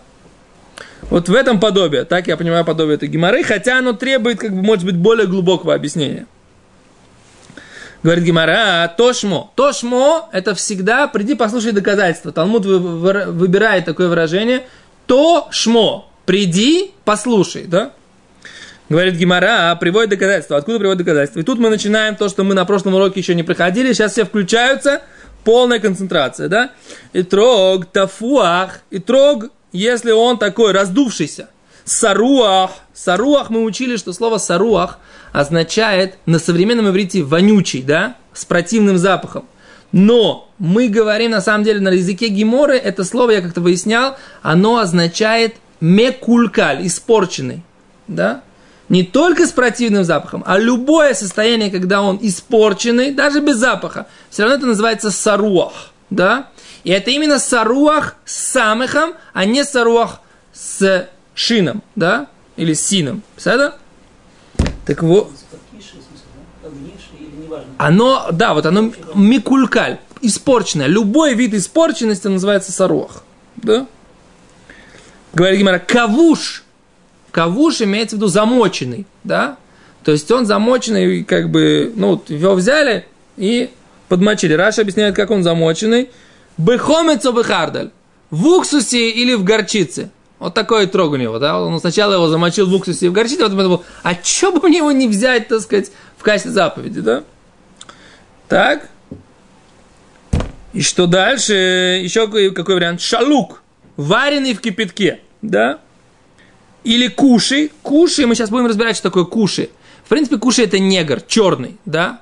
Вот 1.10 1.28
в 1.28 1.34
этом 1.34 1.60
подобие, 1.60 2.06
так 2.06 2.28
я 2.28 2.38
понимаю 2.38 2.64
подобие 2.64 2.96
это 2.96 3.08
геморрой, 3.08 3.44
хотя 3.44 3.80
оно 3.80 3.94
требует, 3.94 4.40
как 4.40 4.56
бы, 4.56 4.62
может 4.62 4.86
быть, 4.86 4.96
более 4.96 5.28
глубокого 5.28 5.74
объяснения. 5.74 6.28
Говорит 8.04 8.24
Гимара, 8.24 8.88
тошмо. 8.98 9.52
Тошмо– 9.56 10.30
это 10.32 10.56
всегда, 10.56 11.08
приди 11.08 11.36
послушай 11.36 11.72
доказательства. 11.72 12.32
Талмуд 12.32 12.66
выбирает 12.66 13.86
такое 13.86 14.08
выражение. 14.08 14.66
То 15.06 15.48
шмо. 15.52 16.11
Приди, 16.32 16.92
послушай, 17.04 17.66
да? 17.68 17.92
Говорит 18.88 19.16
Гимара, 19.16 19.76
приводит 19.76 20.12
доказательства. 20.12 20.56
Откуда 20.56 20.80
приводит 20.80 21.00
доказательства? 21.00 21.42
И 21.42 21.44
тут 21.44 21.60
мы 21.60 21.70
начинаем 21.70 22.16
то, 22.16 22.30
что 22.30 22.46
мы 22.46 22.54
на 22.54 22.64
прошлом 22.64 22.96
уроке 22.96 23.20
еще 23.20 23.36
не 23.36 23.44
проходили. 23.44 23.92
Сейчас 23.92 24.14
все 24.14 24.24
включаются. 24.24 25.02
Полная 25.44 25.80
концентрация, 25.80 26.48
да? 26.48 26.72
И 27.12 27.24
трог, 27.24 27.88
тафуах. 27.88 28.80
И 28.92 29.00
трог, 29.00 29.48
если 29.74 30.12
он 30.12 30.38
такой 30.38 30.72
раздувшийся. 30.72 31.50
Саруах. 31.84 32.72
Саруах 32.94 33.50
мы 33.50 33.66
учили, 33.66 33.98
что 33.98 34.14
слово 34.14 34.38
саруах 34.38 35.00
означает 35.34 36.16
на 36.26 36.40
современном 36.40 36.88
иврите 36.88 37.24
вонючий, 37.24 37.82
да, 37.82 38.16
с 38.32 38.46
противным 38.46 38.98
запахом. 38.98 39.44
Но 39.92 40.50
мы 40.60 40.88
говорим 40.88 41.32
на 41.32 41.42
самом 41.42 41.66
деле 41.66 41.82
на 41.82 41.90
языке 41.90 42.30
геморы, 42.30 42.78
это 42.78 43.04
слово 43.04 43.32
я 43.32 43.42
как-то 43.42 43.60
выяснял, 43.60 44.16
оно 44.42 44.78
означает 44.78 45.56
мекулькаль, 45.82 46.86
испорченный, 46.88 47.64
да, 48.08 48.44
не 48.88 49.04
только 49.04 49.48
с 49.48 49.52
противным 49.52 50.04
запахом, 50.04 50.44
а 50.46 50.60
любое 50.60 51.14
состояние, 51.14 51.72
когда 51.72 52.02
он 52.02 52.20
испорченный, 52.22 53.12
даже 53.12 53.40
без 53.40 53.56
запаха, 53.56 54.08
все 54.30 54.44
равно 54.44 54.58
это 54.58 54.66
называется 54.68 55.12
саруах, 55.12 55.92
да? 56.10 56.50
И 56.84 56.92
это 56.92 57.10
именно 57.12 57.40
саруах 57.40 58.16
с 58.26 58.36
самыхом, 58.36 59.14
а 59.34 59.46
не 59.46 59.64
саруах 59.64 60.20
с 60.54 61.08
шином, 61.34 61.84
да? 61.96 62.28
Или 62.58 62.74
с 62.74 62.86
сином. 62.86 63.24
Понятно? 63.42 63.76
Так 64.86 65.04
вот. 65.04 65.32
Оно, 67.78 68.28
да, 68.32 68.54
вот 68.54 68.66
оно 68.66 68.92
микулькаль, 69.16 70.00
испорченное. 70.22 70.88
Любой 70.88 71.34
вид 71.34 71.54
испорченности 71.54 72.28
называется 72.28 72.72
саруах. 72.72 73.24
Да? 73.56 73.88
Говорит 75.34 75.60
Гимара, 75.60 75.80
кавуш 75.80 76.64
Кавуш 77.32 77.82
имеется 77.82 78.16
в 78.16 78.20
виду 78.20 78.28
замоченный, 78.28 79.06
да? 79.24 79.58
То 80.04 80.12
есть 80.12 80.30
он 80.32 80.46
замоченный, 80.46 81.24
как 81.24 81.50
бы, 81.50 81.92
ну, 81.96 82.22
его 82.28 82.56
взяли 82.56 83.06
и 83.38 83.70
подмочили. 84.10 84.54
Раша 84.54 84.82
объясняет, 84.82 85.16
как 85.16 85.32
он 85.32 85.44
замоченный. 85.44 86.10
Бехомец 86.58 87.24
бехардаль. 87.24 87.92
В 88.30 88.46
уксусе 88.48 89.10
или 89.10 89.34
в 89.34 89.44
горчице. 89.44 90.10
Вот 90.40 90.54
такой 90.54 90.88
трог 90.88 91.12
у 91.12 91.16
него, 91.16 91.40
да? 91.40 91.62
Он 91.62 91.80
сначала 91.80 92.16
его 92.16 92.28
замочил 92.28 92.68
в 92.68 92.74
уксусе 92.74 93.06
и 93.06 93.10
в 93.10 93.14
горчице, 93.14 93.44
потом 93.44 93.58
подумал, 93.58 93.86
а 94.04 94.16
что 94.22 94.52
бы 94.52 94.68
мне 94.68 94.80
его 94.80 94.92
не 94.92 95.08
взять, 95.08 95.48
так 95.48 95.62
сказать, 95.62 95.92
в 96.18 96.24
качестве 96.24 96.52
заповеди, 96.52 97.02
да? 97.02 97.24
Так. 98.48 98.90
И 100.74 100.82
что 100.82 101.06
дальше? 101.06 101.54
Еще 102.04 102.28
какой 102.52 102.76
вариант? 102.76 103.02
Шалук. 103.02 103.61
Вареный 103.98 104.54
в 104.54 104.62
кипятке, 104.62 105.22
да? 105.42 105.80
Или 106.84 107.08
куши. 107.08 107.72
Куши, 107.82 108.26
мы 108.26 108.36
сейчас 108.36 108.50
будем 108.50 108.66
разбирать, 108.66 108.96
что 108.96 109.10
такое 109.10 109.26
куши. 109.26 109.70
В 110.04 110.10
принципе, 110.10 110.38
куши 110.38 110.64
это 110.64 110.80
негр, 110.80 111.22
черный, 111.22 111.78
да? 111.86 112.22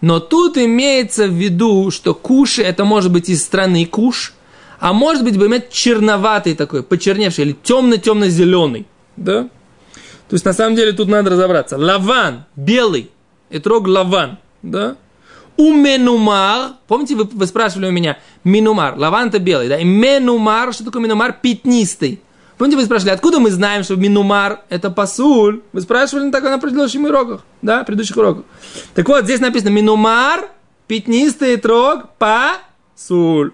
Но 0.00 0.20
тут 0.20 0.58
имеется 0.58 1.26
в 1.26 1.32
виду, 1.32 1.90
что 1.90 2.14
куши 2.14 2.62
это 2.62 2.84
может 2.84 3.12
быть 3.12 3.28
из 3.28 3.42
страны 3.42 3.86
куш, 3.86 4.34
а 4.78 4.92
может 4.92 5.24
быть 5.24 5.36
бемет 5.36 5.70
черноватый 5.70 6.54
такой, 6.54 6.82
почерневший 6.82 7.44
или 7.46 7.56
темно-темно-зеленый, 7.62 8.86
да? 9.16 9.48
То 10.28 10.34
есть 10.34 10.44
на 10.44 10.52
самом 10.52 10.76
деле 10.76 10.92
тут 10.92 11.08
надо 11.08 11.30
разобраться. 11.30 11.78
Лаван, 11.78 12.44
белый, 12.56 13.10
этрог 13.50 13.86
лаван, 13.86 14.38
да? 14.62 14.96
У 15.56 15.72
менумар, 15.72 16.72
помните, 16.86 17.14
вы, 17.14 17.24
вы 17.24 17.46
спрашивали 17.46 17.86
у 17.86 17.92
меня, 17.92 18.18
минумар, 18.44 18.96
лаван 18.96 19.28
это 19.28 19.38
белый, 19.38 19.68
да? 19.68 19.78
И 19.78 19.84
менумар, 19.84 20.72
что 20.72 20.84
такое 20.84 21.02
минумар? 21.02 21.38
Пятнистый. 21.40 22.20
Помните, 22.58 22.78
вы 22.78 22.84
спрашивали, 22.84 23.12
откуда 23.12 23.38
мы 23.38 23.50
знаем, 23.50 23.84
что 23.84 23.96
минумар– 23.96 24.62
это 24.70 24.90
пасуль? 24.90 25.62
Вы 25.72 25.80
спрашивали 25.82 26.30
таком 26.30 26.50
на 26.50 26.58
предыдущих 26.58 27.00
уроках, 27.02 27.42
да, 27.60 27.84
предыдущих 27.84 28.16
уроках. 28.16 28.44
Так 28.94 29.06
вот, 29.08 29.24
здесь 29.24 29.40
написано 29.40 29.70
минумар, 29.70 30.48
пятнистый 30.86 31.56
трог, 31.56 32.10
пасуль. 32.18 33.52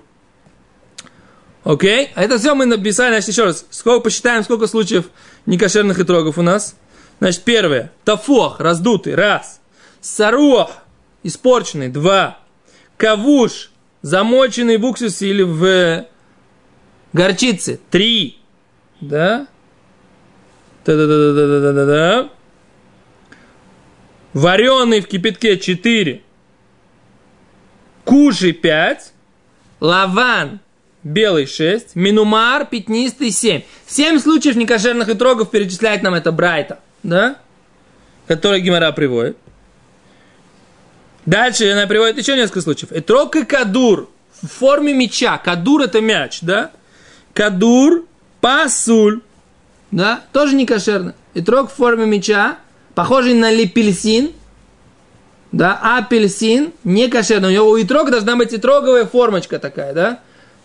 Окей? 1.64 2.10
А 2.14 2.22
это 2.22 2.38
все 2.38 2.54
мы 2.54 2.66
написали, 2.66 3.12
значит, 3.12 3.28
еще 3.28 3.44
раз. 3.44 3.64
Сколько 3.70 4.04
посчитаем, 4.04 4.42
сколько 4.42 4.66
случаев 4.66 5.06
некошерных 5.46 5.98
и 5.98 6.04
трогов 6.04 6.38
у 6.38 6.42
нас. 6.42 6.76
Значит, 7.18 7.42
первое. 7.42 7.92
Тафох, 8.04 8.58
раздутый, 8.60 9.14
раз. 9.14 9.60
Саруах, 10.00 10.70
испорченный, 11.22 11.88
два. 11.88 12.38
Кавуш, 12.96 13.70
замоченный 14.02 14.76
в 14.76 14.84
уксусе 14.84 15.28
или 15.28 15.42
в 15.42 16.06
горчице, 17.12 17.80
три. 17.90 18.38
Да? 19.00 19.46
Да-да-да-да-да-да-да. 20.84 22.30
Вареный 24.34 25.00
в 25.00 25.06
кипятке 25.06 25.58
4. 25.58 26.22
Куши 28.04 28.52
5. 28.52 29.12
Лаван 29.80 30.60
белый 31.02 31.46
6. 31.46 31.94
Минумар 31.96 32.66
пятнистый 32.66 33.30
7. 33.30 33.62
7 33.86 34.18
случаев 34.18 34.56
некошерных 34.56 35.08
и 35.08 35.14
трогов 35.14 35.50
перечисляет 35.50 36.02
нам 36.02 36.14
это 36.14 36.32
Брайта. 36.32 36.80
Да? 37.02 37.36
Который 38.26 38.60
Гимара 38.60 38.92
приводит. 38.92 39.36
Дальше 41.26 41.70
она 41.70 41.86
приводит 41.86 42.18
еще 42.18 42.34
несколько 42.36 42.62
случаев. 42.62 42.92
Этрог 42.92 43.36
и 43.36 43.44
кадур 43.44 44.10
в 44.42 44.48
форме 44.48 44.92
меча. 44.92 45.38
Кадур 45.38 45.82
это 45.82 46.00
мяч, 46.00 46.40
да? 46.40 46.72
Кадур 47.32 48.06
Пасуль, 48.40 49.20
да, 49.92 50.24
тоже 50.32 50.56
не 50.56 50.66
кошерно. 50.66 51.14
И 51.34 51.40
трог 51.42 51.70
в 51.70 51.74
форме 51.74 52.06
меча, 52.06 52.58
похожий 52.96 53.34
на 53.34 53.52
лепельсин, 53.52 54.32
да, 55.52 55.78
апельсин, 55.96 56.72
не 56.82 57.08
кошерно. 57.08 57.48
У 57.48 57.50
него 57.52 57.70
у 57.70 57.80
итрога 57.80 58.10
должна 58.10 58.34
быть 58.34 58.52
итроговая 58.52 59.06
формочка 59.06 59.60
такая, 59.60 59.92
да, 59.94 60.20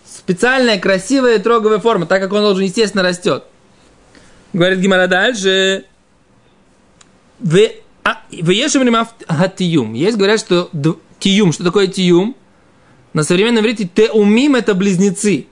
специальная, 0.06 0.80
красивая 0.80 1.38
итроговая 1.38 1.78
форма, 1.78 2.08
так 2.08 2.20
как 2.20 2.34
он 2.34 2.42
должен, 2.42 2.64
естественно, 2.64 3.04
растет. 3.04 3.44
Говорит 4.54 4.80
Гимара 4.80 5.06
дальше, 5.06 5.86
в 7.40 7.60
а. 8.12 9.94
Есть, 9.94 10.18
говорят, 10.18 10.40
что 10.40 10.70
тиюм. 11.20 11.52
Что 11.52 11.64
такое 11.64 11.88
тиюм? 11.88 12.36
На 13.14 13.24
современном 13.24 13.64
иврите 13.64 13.90
теумим 13.94 14.56
это 14.56 14.76
близнецы 14.76 15.48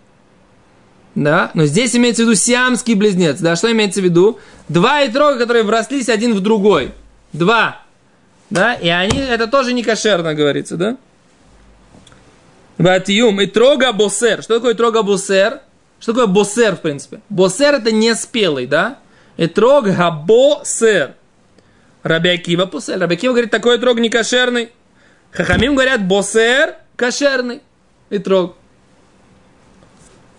да, 1.15 1.51
но 1.53 1.65
здесь 1.65 1.95
имеется 1.95 2.23
в 2.23 2.25
виду 2.25 2.35
сиамский 2.35 2.93
близнец, 2.93 3.39
да, 3.39 3.55
что 3.55 3.71
имеется 3.71 4.01
в 4.01 4.03
виду? 4.03 4.37
Два 4.67 5.01
и 5.01 5.11
трога, 5.11 5.39
которые 5.39 5.63
врослись 5.63 6.09
один 6.09 6.33
в 6.33 6.41
другой, 6.41 6.91
два, 7.31 7.81
да, 8.49 8.73
и 8.73 8.89
они, 8.89 9.17
это 9.17 9.47
тоже 9.47 9.73
не 9.73 9.81
кошерно, 9.81 10.35
говорится, 10.35 10.75
да? 10.75 10.97
Ватиюм, 12.77 13.39
и 13.39 13.45
трога 13.45 13.93
босер, 13.93 14.43
что 14.43 14.55
такое 14.55 14.73
трога 14.73 15.01
босер? 15.01 15.61
Что 15.97 16.11
такое 16.11 16.27
босер, 16.27 16.75
в 16.75 16.81
принципе? 16.81 17.21
Босер 17.29 17.75
это 17.75 17.91
не 17.91 18.13
спелый, 18.15 18.67
да? 18.67 18.99
И 19.37 19.47
трог 19.47 19.85
габосер. 19.85 21.13
Рабиакива 22.05 22.67
пусер. 22.67 22.99
Рабиакива 22.99 23.31
говорит, 23.31 23.49
такой 23.49 23.79
трог 23.79 23.97
не 23.97 24.09
кошерный. 24.09 24.69
Хахамим 25.31 25.73
говорят, 25.73 26.07
босер 26.07 26.75
кошерный. 26.95 27.61
И 28.11 28.19
трог. 28.19 28.55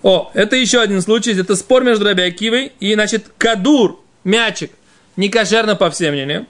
О, 0.04 0.30
это 0.32 0.54
еще 0.54 0.80
один 0.80 1.02
случай, 1.02 1.32
это 1.32 1.56
спор 1.56 1.82
между 1.82 2.04
Раби 2.04 2.22
Акивой 2.22 2.72
и, 2.78 2.94
значит, 2.94 3.26
кадур, 3.36 4.00
мячик, 4.22 4.70
не 5.16 5.28
кошерно 5.28 5.74
по 5.74 5.90
всем 5.90 6.14
мнениям, 6.14 6.46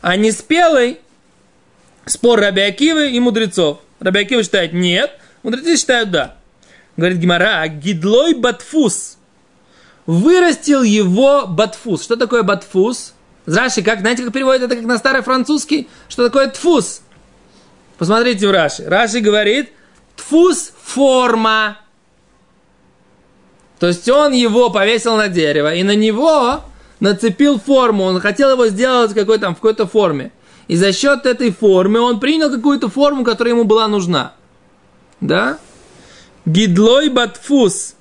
а 0.00 0.16
не 0.16 0.32
спелый 0.32 0.98
спор 2.04 2.40
Раби 2.40 2.62
Акивы 2.62 3.12
и 3.12 3.20
мудрецов. 3.20 3.78
Раби 4.00 4.22
Акива 4.22 4.42
считает 4.42 4.72
нет, 4.72 5.12
мудрецы 5.44 5.76
считают 5.76 6.10
да. 6.10 6.36
Говорит 6.96 7.18
Гимара, 7.18 7.60
а 7.60 7.68
гидлой 7.68 8.34
батфус. 8.34 9.18
Вырастил 10.06 10.82
его 10.82 11.46
батфус. 11.46 12.02
Что 12.02 12.16
такое 12.16 12.42
батфус? 12.42 13.14
Раши, 13.46 13.82
как, 13.82 14.00
знаете, 14.00 14.24
как 14.24 14.32
переводит 14.32 14.62
это 14.62 14.76
как 14.76 14.84
на 14.84 14.98
старый 14.98 15.22
французский? 15.22 15.88
Что 16.08 16.24
такое 16.26 16.48
тфус? 16.48 17.02
Посмотрите 17.98 18.46
в 18.48 18.50
Раши. 18.50 18.84
Раши 18.86 19.20
говорит, 19.20 19.70
тфус– 20.16 20.72
форма. 20.82 21.78
То 23.78 23.86
есть 23.88 24.08
он 24.08 24.32
его 24.32 24.70
повесил 24.70 25.16
на 25.16 25.28
дерево, 25.28 25.74
и 25.74 25.82
на 25.82 25.94
него 25.94 26.62
нацепил 27.00 27.58
форму, 27.58 28.04
он 28.04 28.20
хотел 28.20 28.52
его 28.52 28.68
сделать 28.68 29.12
какой 29.14 29.38
там, 29.38 29.54
в 29.54 29.58
какой-то 29.58 29.86
форме. 29.86 30.32
И 30.66 30.76
за 30.76 30.92
счет 30.92 31.26
этой 31.26 31.52
формы 31.52 32.00
он 32.00 32.18
принял 32.18 32.50
какую-то 32.50 32.88
форму, 32.88 33.22
которая 33.22 33.54
ему 33.54 33.64
была 33.64 33.86
нужна. 33.86 34.34
Да? 35.20 35.58
Гидлой 36.44 37.08
батфус 37.08 37.94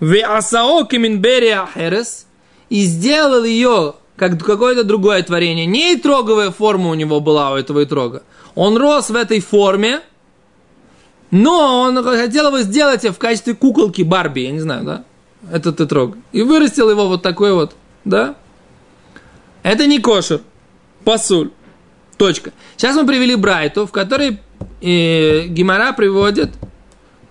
веасао 0.00 0.84
кеминберия 0.84 1.68
херес 1.74 2.26
и 2.68 2.84
сделал 2.84 3.44
ее 3.44 3.96
как 4.20 4.38
какое-то 4.44 4.84
другое 4.84 5.22
творение. 5.22 5.64
Не 5.64 5.94
итроговая 5.94 6.50
форма 6.50 6.90
у 6.90 6.94
него 6.94 7.20
была 7.20 7.52
у 7.52 7.56
этого 7.56 7.84
итрога. 7.84 8.22
Он 8.54 8.76
рос 8.76 9.08
в 9.08 9.16
этой 9.16 9.40
форме, 9.40 10.00
но 11.30 11.80
он 11.80 12.04
хотел 12.04 12.48
его 12.48 12.58
сделать 12.58 13.02
в 13.02 13.16
качестве 13.16 13.54
куколки 13.54 14.02
Барби, 14.02 14.40
я 14.40 14.50
не 14.50 14.60
знаю, 14.60 14.84
да? 14.84 15.04
Этот 15.50 15.78
тетрог. 15.78 16.18
И 16.32 16.42
вырастил 16.42 16.90
его 16.90 17.08
вот 17.08 17.22
такой 17.22 17.54
вот, 17.54 17.74
да? 18.04 18.34
Это 19.62 19.86
не 19.86 20.00
кошер. 20.00 20.42
Пасуль. 21.02 21.50
Точка. 22.18 22.52
Сейчас 22.76 22.96
мы 22.96 23.06
привели 23.06 23.36
Брайту, 23.36 23.86
в 23.86 23.90
которой 23.90 24.38
э, 24.82 25.46
Гимара 25.46 25.94
приводит 25.94 26.50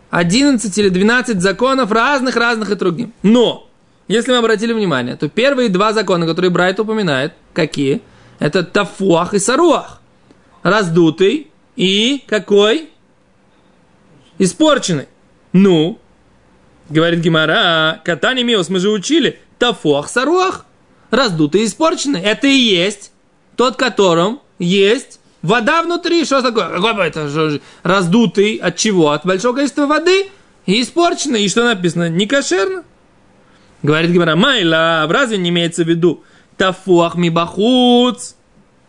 11 0.09 0.75
или 0.75 0.89
12 0.89 1.39
законов 1.39 1.91
разных-разных 1.91 2.71
и 2.71 2.75
другим. 2.75 3.13
Но, 3.21 3.68
если 4.09 4.31
мы 4.31 4.37
обратили 4.37 4.73
внимание, 4.73 5.15
то 5.15 5.29
первые 5.29 5.69
два 5.69 5.93
закона, 5.93 6.25
которые 6.25 6.49
Брайт 6.49 6.79
упоминает, 6.79 7.33
какие? 7.53 8.01
Это 8.39 8.63
тафуах 8.63 9.35
и 9.35 9.39
саруах. 9.39 10.01
Раздутый 10.63 11.51
и 11.75 12.23
какой? 12.25 12.89
Испорченный. 14.39 15.07
Ну, 15.53 15.99
говорит 16.89 17.19
Гимара, 17.19 18.01
катани 18.03 18.41
миос, 18.41 18.69
мы 18.69 18.79
же 18.79 18.89
учили, 18.89 19.39
тафуах, 19.59 20.09
саруах. 20.09 20.65
Раздутый 21.11 21.61
и 21.61 21.65
испорченный. 21.65 22.21
Это 22.21 22.47
и 22.47 22.57
есть 22.57 23.11
тот, 23.55 23.75
которым 23.75 24.41
есть 24.57 25.19
вода 25.43 25.83
внутри. 25.83 26.25
Что 26.25 26.41
такое? 26.41 26.69
Какой 26.69 27.07
это 27.07 27.59
раздутый 27.83 28.55
от 28.55 28.75
чего? 28.75 29.11
От 29.11 29.23
большого 29.23 29.55
количества 29.55 29.85
воды 29.85 30.29
и 30.65 30.81
испорченный. 30.81 31.43
И 31.43 31.49
что 31.49 31.63
написано? 31.63 32.09
Не 32.09 32.25
кошерно. 32.25 32.83
Говорит 33.81 34.11
Гимара, 34.11 34.35
майла, 34.35 35.07
разве 35.09 35.37
не 35.37 35.49
имеется 35.49 35.83
в 35.83 35.87
виду 35.87 36.23
тафуах 36.57 37.15
мибахуц, 37.15 38.33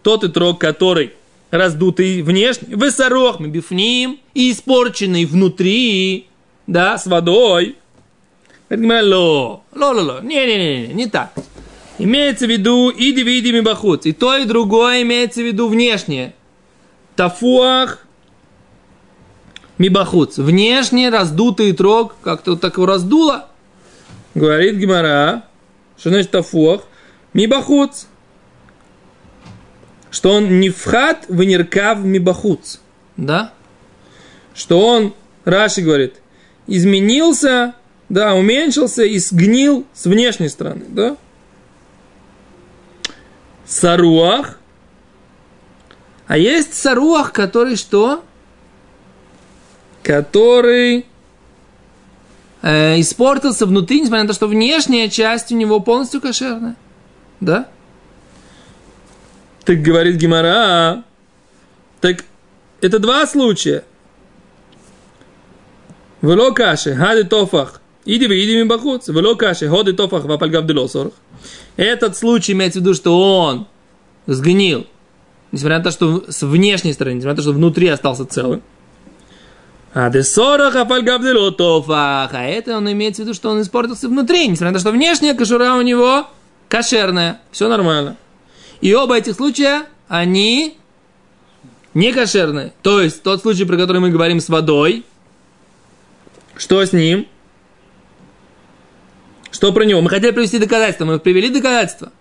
тот 0.03 0.25
и 0.25 0.29
трог, 0.29 0.59
который 0.61 1.13
раздутый 1.51 2.23
внешне, 2.23 2.75
высорох 2.77 3.39
мибифним 3.39 4.19
и 4.35 4.51
испорченный 4.51 5.25
внутри, 5.27 6.27
да, 6.67 6.99
с 6.99 7.07
водой. 7.07 7.77
Говорит 8.69 8.85
Гимара, 8.85 9.07
ло, 9.07 9.63
ло, 9.75 9.93
ло, 9.93 10.01
ло, 10.01 10.21
не, 10.23 10.47
не, 10.47 10.57
не, 10.57 10.87
не, 10.87 10.95
не 10.95 11.07
так. 11.07 11.33
Имеется 11.99 12.47
в 12.47 12.51
виду 12.51 12.91
иди 12.91 13.23
види 13.23 13.53
мибахуц. 13.53 14.07
И 14.07 14.13
то, 14.13 14.37
и 14.37 14.45
другое 14.45 15.03
имеется 15.03 15.43
в 15.43 15.45
виду 15.45 15.69
внешнее. 15.69 16.35
Тафуах 17.15 18.07
мибахуц. 19.77 20.39
Внешне 20.39 21.11
раздутый 21.11 21.73
трог, 21.75 22.17
как-то 22.23 22.57
так 22.57 22.77
его 22.77 22.87
раздуло, 22.87 23.50
Говорит 24.35 24.77
Гимара, 24.77 25.45
что 25.99 26.11
значит 26.11 26.31
тафуах? 26.31 26.83
Мибахуц. 27.33 28.07
Что 30.11 30.33
он 30.33 30.61
не 30.61 30.71
вхат 30.71 31.27
в 31.29 31.43
ниркав 31.43 32.01
мибахуц. 32.01 32.79
Да? 33.17 33.53
Что 34.55 34.81
он, 34.81 35.15
Раши 35.45 35.83
говорит, 35.83 36.17
изменился, 36.67 37.75
да, 38.09 38.35
уменьшился 38.35 39.05
и 39.05 39.19
сгнил 39.19 39.87
с 39.93 40.07
внешней 40.07 40.49
стороны, 40.49 40.85
да? 40.89 41.17
Саруах. 43.65 44.59
А 46.27 46.37
есть 46.37 46.75
саруах, 46.75 47.33
который 47.33 47.77
что? 47.77 48.25
Который 50.03 51.07
э, 52.63 53.01
испортился 53.01 53.67
внутри, 53.67 54.01
несмотря 54.01 54.23
на 54.23 54.29
то, 54.29 54.35
что 54.35 54.47
внешняя 54.47 55.09
часть 55.09 55.53
у 55.53 55.57
него 55.57 55.81
полностью 55.81 56.21
кошерная. 56.21 56.77
Да? 57.41 57.69
Так 59.65 59.83
говорит 59.83 60.17
Гимара. 60.17 61.05
Так 62.01 62.25
это 62.81 62.99
два 62.99 63.27
случая. 63.27 63.85
Вело 66.23 66.53
каши, 66.53 66.95
хады 66.95 67.25
тофах, 67.25 67.81
иди 68.05 68.27
вы, 68.27 68.45
иди 68.45 68.63
бахуц. 68.65 69.09
Вело 69.09 69.37
каши, 69.37 69.69
ходы 69.69 69.93
тофах, 69.93 70.25
вапальгав 70.25 70.67
делосорах. 70.67 71.15
Этот 71.77 72.17
случай 72.17 72.53
имеется 72.53 72.81
в 72.81 72.83
виду, 72.83 72.95
что 72.95 73.19
он 73.19 73.67
сгнил, 74.27 74.87
несмотря 75.51 75.79
на 75.79 75.85
то, 75.85 75.91
что 75.91 76.25
с 76.29 76.43
внешней 76.43 76.93
стороны, 76.93 77.17
несмотря 77.17 77.33
на 77.33 77.37
то, 77.37 77.43
что 77.43 77.53
внутри 77.53 77.89
остался 77.89 78.27
целым. 78.27 78.63
А 79.93 80.09
десорах 80.09 80.77
афальгабделотофах. 80.77 82.33
А 82.33 82.43
это 82.45 82.77
он 82.77 82.91
имеется 82.93 83.23
в 83.23 83.25
виду, 83.25 83.35
что 83.35 83.51
он 83.51 83.61
испортился 83.61 84.09
внутри, 84.09 84.47
несмотря 84.47 84.69
на 84.69 84.75
то, 84.75 84.81
что 84.81 84.93
внешняя 84.93 85.35
кошура 85.35 85.75
у 85.75 85.83
него 85.83 86.29
кошерная. 86.69 87.41
Все 87.51 87.69
нормально. 87.69 88.17
И 88.81 88.95
оба 88.95 89.19
этих 89.19 89.35
случая, 89.35 89.83
они 90.07 90.79
не 91.93 92.13
кошерные. 92.13 92.73
То 92.83 93.01
есть, 93.01 93.23
тот 93.23 93.43
случай, 93.43 93.65
про 93.65 93.77
который 93.77 94.01
мы 94.01 94.11
говорим 94.11 94.41
с 94.41 94.49
водой, 94.49 95.05
что 96.57 96.85
с 96.85 96.93
ним? 96.93 97.27
Что 99.51 99.73
про 99.73 99.85
него? 99.85 100.01
Мы 100.01 100.09
хотели 100.09 100.31
привести 100.31 100.59
доказательства, 100.59 101.05
мы 101.05 101.19
привели 101.19 101.49
доказательства. 101.51 102.13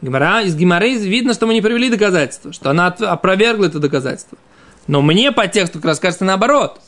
Гимара, 0.00 0.42
из 0.42 0.54
Гимары 0.54 0.94
видно, 0.94 1.34
что 1.34 1.46
мы 1.46 1.54
не 1.54 1.60
привели 1.60 1.90
доказательства, 1.90 2.52
что 2.52 2.70
она 2.70 2.86
опровергла 2.86 3.66
это 3.66 3.80
доказательство. 3.80 4.38
Но 4.86 5.02
мне 5.02 5.32
по 5.32 5.46
тексту 5.48 5.78
как 5.78 5.86
раз 5.86 6.00
кажется 6.00 6.24
наоборот. 6.24 6.80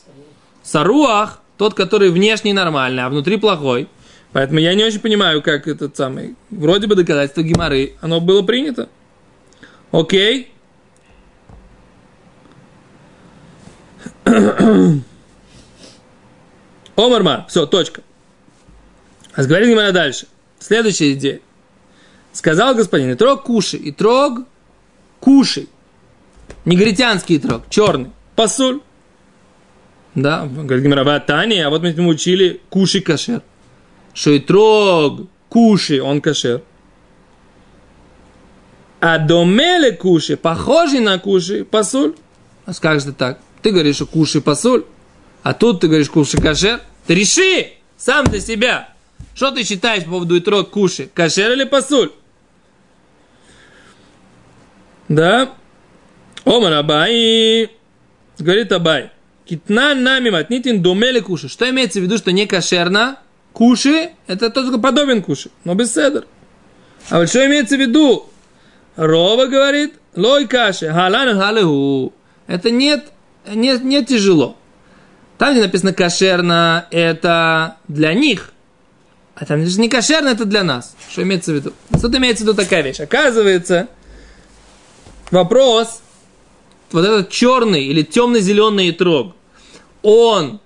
Саруах, 0.63 1.41
тот, 1.57 1.73
который 1.73 2.09
внешне 2.09 2.53
нормальный, 2.53 3.03
а 3.03 3.09
внутри 3.09 3.37
плохой. 3.37 3.87
Поэтому 4.31 4.59
я 4.59 4.73
не 4.73 4.83
очень 4.83 4.99
понимаю, 4.99 5.41
как 5.41 5.67
этот 5.67 5.97
самый... 5.97 6.35
Вроде 6.49 6.87
бы 6.87 6.95
доказательство 6.95 7.41
Гимары, 7.41 7.95
оно 8.01 8.21
было 8.21 8.41
принято. 8.43 8.89
Окей? 9.91 10.53
Омарма, 16.95 17.45
все, 17.49 17.65
точка. 17.65 18.01
А 19.33 19.43
говорит 19.43 19.69
Гимара 19.69 19.91
дальше. 19.91 20.27
Следующая 20.59 21.13
идея. 21.13 21.41
Сказал 22.31 22.75
господин, 22.75 23.11
и 23.11 23.15
трог 23.15 23.43
кушай, 23.43 23.79
и 23.79 23.91
трог 23.91 24.45
кушай. 25.19 25.67
Негритянский 26.63 27.39
трог, 27.39 27.63
черный. 27.69 28.11
Пасуль. 28.35 28.81
Да, 30.15 30.45
говорит 30.45 30.83
Гимара, 30.83 31.19
Тани, 31.19 31.59
а 31.59 31.69
вот 31.69 31.81
мы 31.81 32.07
учили 32.07 32.61
куши 32.69 33.01
кашер. 33.01 33.41
Что 34.13 34.31
и 34.31 34.39
трог, 34.39 35.27
куши, 35.47 36.01
он 36.01 36.19
кашер. 36.19 36.61
А 38.99 39.17
домеле 39.17 39.93
куши, 39.93 40.35
похожий 40.35 40.99
на 40.99 41.17
куши, 41.17 41.63
пасуль. 41.63 42.13
А 42.65 42.73
скажешь 42.73 43.05
ты 43.05 43.13
так? 43.13 43.39
Ты 43.61 43.71
говоришь, 43.71 43.95
что 43.95 44.05
куши 44.05 44.41
пасуль, 44.41 44.83
а 45.43 45.53
тут 45.53 45.79
ты 45.79 45.87
говоришь 45.87 46.09
куши 46.09 46.37
кашер. 46.37 46.81
Ты 47.07 47.15
реши 47.15 47.71
сам 47.97 48.25
для 48.25 48.39
себя. 48.39 48.93
Что 49.33 49.51
ты 49.51 49.63
считаешь 49.63 50.03
по 50.03 50.11
поводу 50.11 50.37
итрог 50.37 50.69
куши? 50.69 51.09
Кашер 51.13 51.53
или 51.53 51.63
пасуль? 51.63 52.11
Да? 55.07 55.53
Омар 56.43 56.73
Абай. 56.73 57.71
Говорит 58.37 58.71
Абай. 58.71 59.11
Китна 59.51 59.93
нами 59.95 60.29
матнитин 60.29 60.81
домели 60.81 61.19
куши. 61.19 61.49
Что 61.49 61.69
имеется 61.69 61.99
в 61.99 62.03
виду, 62.03 62.17
что 62.17 62.31
не 62.31 62.45
кошерно? 62.45 63.19
Куши, 63.51 64.11
это 64.25 64.49
только 64.49 64.77
подобен 64.77 65.21
куши, 65.21 65.49
но 65.65 65.75
без 65.75 65.93
седр. 65.93 66.25
А 67.09 67.19
вот 67.19 67.27
что 67.27 67.45
имеется 67.45 67.75
в 67.75 67.81
виду? 67.81 68.29
Рова 68.95 69.47
говорит, 69.47 69.95
лой 70.15 70.47
каши, 70.47 70.87
халан 70.87 71.37
халеху. 71.37 72.13
Это 72.47 72.71
нет, 72.71 73.11
нет, 73.45 73.83
не 73.83 74.05
тяжело. 74.05 74.55
Там, 75.37 75.51
где 75.51 75.63
написано 75.63 75.91
кошерно, 75.91 76.87
это 76.89 77.75
для 77.89 78.13
них. 78.13 78.53
А 79.35 79.45
там 79.45 79.65
же 79.65 79.81
не 79.81 79.89
кошерно, 79.89 80.29
это 80.29 80.45
для 80.45 80.63
нас. 80.63 80.95
Что 81.11 81.23
имеется 81.23 81.51
в 81.51 81.55
виду? 81.55 81.73
Тут 82.01 82.15
имеется 82.15 82.45
в 82.45 82.47
виду 82.47 82.55
такая 82.55 82.83
вещь. 82.83 83.01
Оказывается, 83.01 83.89
вопрос, 85.29 86.01
вот 86.93 87.03
этот 87.03 87.29
черный 87.29 87.83
или 87.83 88.01
темно-зеленый 88.01 88.93
трог, 88.93 89.35
он 90.01 90.59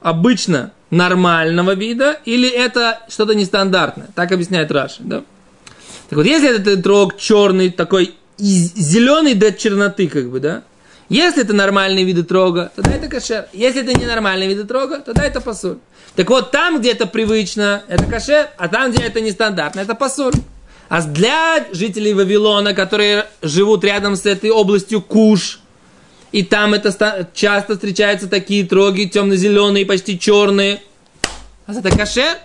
обычно 0.00 0.72
нормального 0.90 1.74
вида 1.74 2.20
или 2.24 2.48
это 2.48 3.00
что-то 3.08 3.34
нестандартное? 3.34 4.08
Так 4.14 4.32
объясняет 4.32 4.70
Раши, 4.70 5.02
да? 5.02 5.22
Так 6.08 6.18
вот, 6.18 6.26
если 6.26 6.56
этот 6.56 6.82
трог 6.82 7.16
черный, 7.16 7.70
такой 7.70 8.14
зеленый 8.38 9.34
до 9.34 9.52
черноты, 9.52 10.08
как 10.08 10.30
бы, 10.30 10.40
да? 10.40 10.62
Если 11.08 11.42
это 11.42 11.52
нормальные 11.52 12.04
виды 12.04 12.22
трога, 12.22 12.72
тогда 12.74 12.92
это 12.92 13.08
кошер. 13.08 13.46
Если 13.52 13.82
это 13.82 13.98
ненормальные 13.98 14.48
виды 14.48 14.64
трога, 14.64 15.00
тогда 15.00 15.24
это 15.24 15.40
пасуль. 15.40 15.78
Так 16.16 16.30
вот, 16.30 16.50
там, 16.50 16.78
где 16.78 16.92
это 16.92 17.06
привычно, 17.06 17.82
это 17.88 18.04
кошер, 18.04 18.48
а 18.56 18.68
там, 18.68 18.90
где 18.90 19.02
это 19.04 19.20
нестандартно, 19.20 19.80
это 19.80 19.94
пасуль. 19.94 20.32
А 20.88 21.02
для 21.02 21.66
жителей 21.72 22.14
Вавилона, 22.14 22.74
которые 22.74 23.26
живут 23.42 23.84
рядом 23.84 24.16
с 24.16 24.26
этой 24.26 24.50
областью 24.50 25.02
Куш, 25.02 25.60
и 26.34 26.42
там 26.42 26.74
это 26.74 27.28
часто 27.32 27.74
встречаются 27.74 28.28
такие 28.28 28.66
троги, 28.66 29.04
темно-зеленые, 29.04 29.86
почти 29.86 30.18
черные. 30.18 30.82
А 31.64 31.72
это 31.72 31.96
кашер? 31.96 32.38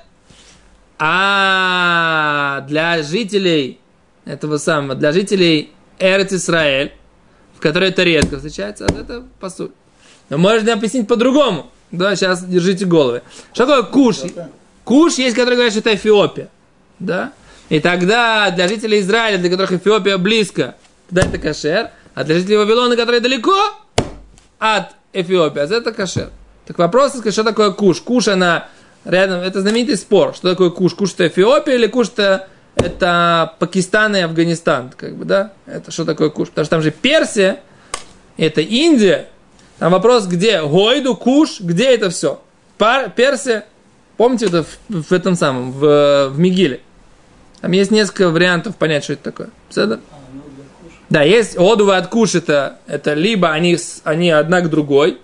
А 1.00 2.64
для 2.68 3.02
жителей 3.02 3.80
этого 4.26 4.58
самого, 4.58 4.94
для 4.94 5.12
жителей 5.12 5.72
Эрец 5.98 6.32
Исраэль, 6.32 6.94
в 7.58 7.62
которой 7.62 7.90
это 7.90 8.04
редко 8.04 8.36
встречается, 8.36 8.86
а 8.86 8.94
это 8.94 9.24
посуд. 9.40 9.74
Но 10.30 10.38
можно 10.38 10.74
объяснить 10.74 11.08
по-другому. 11.08 11.72
Да, 11.90 12.16
сейчас 12.16 12.46
держите 12.46 12.86
головы. 12.86 13.24
Что 13.54 13.66
такое 13.66 13.92
куш? 13.92 14.18
Куш 14.84 15.16
есть, 15.16 15.36
который 15.36 15.56
говорит, 15.56 15.74
что 15.74 15.80
это 15.80 15.96
Эфиопия. 15.96 16.50
Да? 17.00 17.34
И 17.70 17.80
тогда 17.80 18.52
для 18.52 18.68
жителей 18.68 19.00
Израиля, 19.00 19.40
для 19.40 19.50
которых 19.50 19.72
Эфиопия 19.72 20.20
близко, 20.20 20.76
тогда 21.10 21.28
это 21.28 21.40
кашер. 21.40 21.90
А 22.14 22.24
для 22.24 22.36
жителей 22.36 22.58
Вавилона, 22.58 22.96
которые 22.98 23.22
далеко 23.22 23.56
от 24.60 24.92
Эфиопии, 25.14 25.62
это 25.62 25.92
кашер. 25.92 26.30
Так 26.68 26.78
вопрос, 26.78 27.14
что 27.32 27.44
такое 27.44 27.72
куш? 27.72 28.02
Куш, 28.02 28.28
она 28.28 28.68
рядом, 29.04 29.40
это 29.40 29.62
знаменитый 29.62 29.98
спор. 29.98 30.36
Что 30.36 30.52
такое 30.52 30.70
куш? 30.70 30.94
Куш 30.94 31.14
это 31.14 31.28
Эфиопия 31.28 31.76
или 31.76 31.88
куш 31.88 32.10
это, 32.10 32.48
это 32.76 33.56
Пакистан 33.58 34.16
и 34.16 34.20
Афганистан? 34.20 34.92
Как 34.96 35.16
бы, 35.16 35.26
да? 35.26 35.54
Это 35.66 35.92
что 35.92 36.06
такое 36.06 36.30
куш? 36.30 36.50
Потому 36.50 36.66
что 36.66 36.76
там 36.76 36.82
же 36.84 36.92
Персия, 36.92 37.62
это 38.38 38.62
Индия. 38.62 39.30
Там 39.80 39.94
вопрос, 39.94 40.28
где 40.28 40.62
Гойду, 40.62 41.16
Куш, 41.16 41.62
где 41.62 41.96
это 41.96 42.10
все? 42.10 42.42
Пар, 42.78 43.10
Персия, 43.10 43.66
помните 44.18 44.48
это 44.48 44.64
в, 44.64 45.04
в 45.04 45.12
этом 45.14 45.36
самом, 45.36 45.72
в, 45.72 46.30
в 46.30 46.38
Мигиле? 46.38 46.82
Там 47.62 47.72
есть 47.72 47.90
несколько 47.90 48.30
вариантов 48.30 48.76
понять, 48.76 49.06
что 49.06 49.14
это 49.14 49.24
такое. 49.24 49.50
Все, 49.70 49.86
да, 49.86 50.00
есть 51.24 51.58
одува 51.58 51.98
от 51.98 52.08
куш, 52.08 52.36
это, 52.36 52.78
это 52.86 53.14
либо 53.14 53.52
они, 53.52 53.78
они 54.04 54.30
одна 54.30 54.62
к 54.62 54.70
другой, 54.70 55.18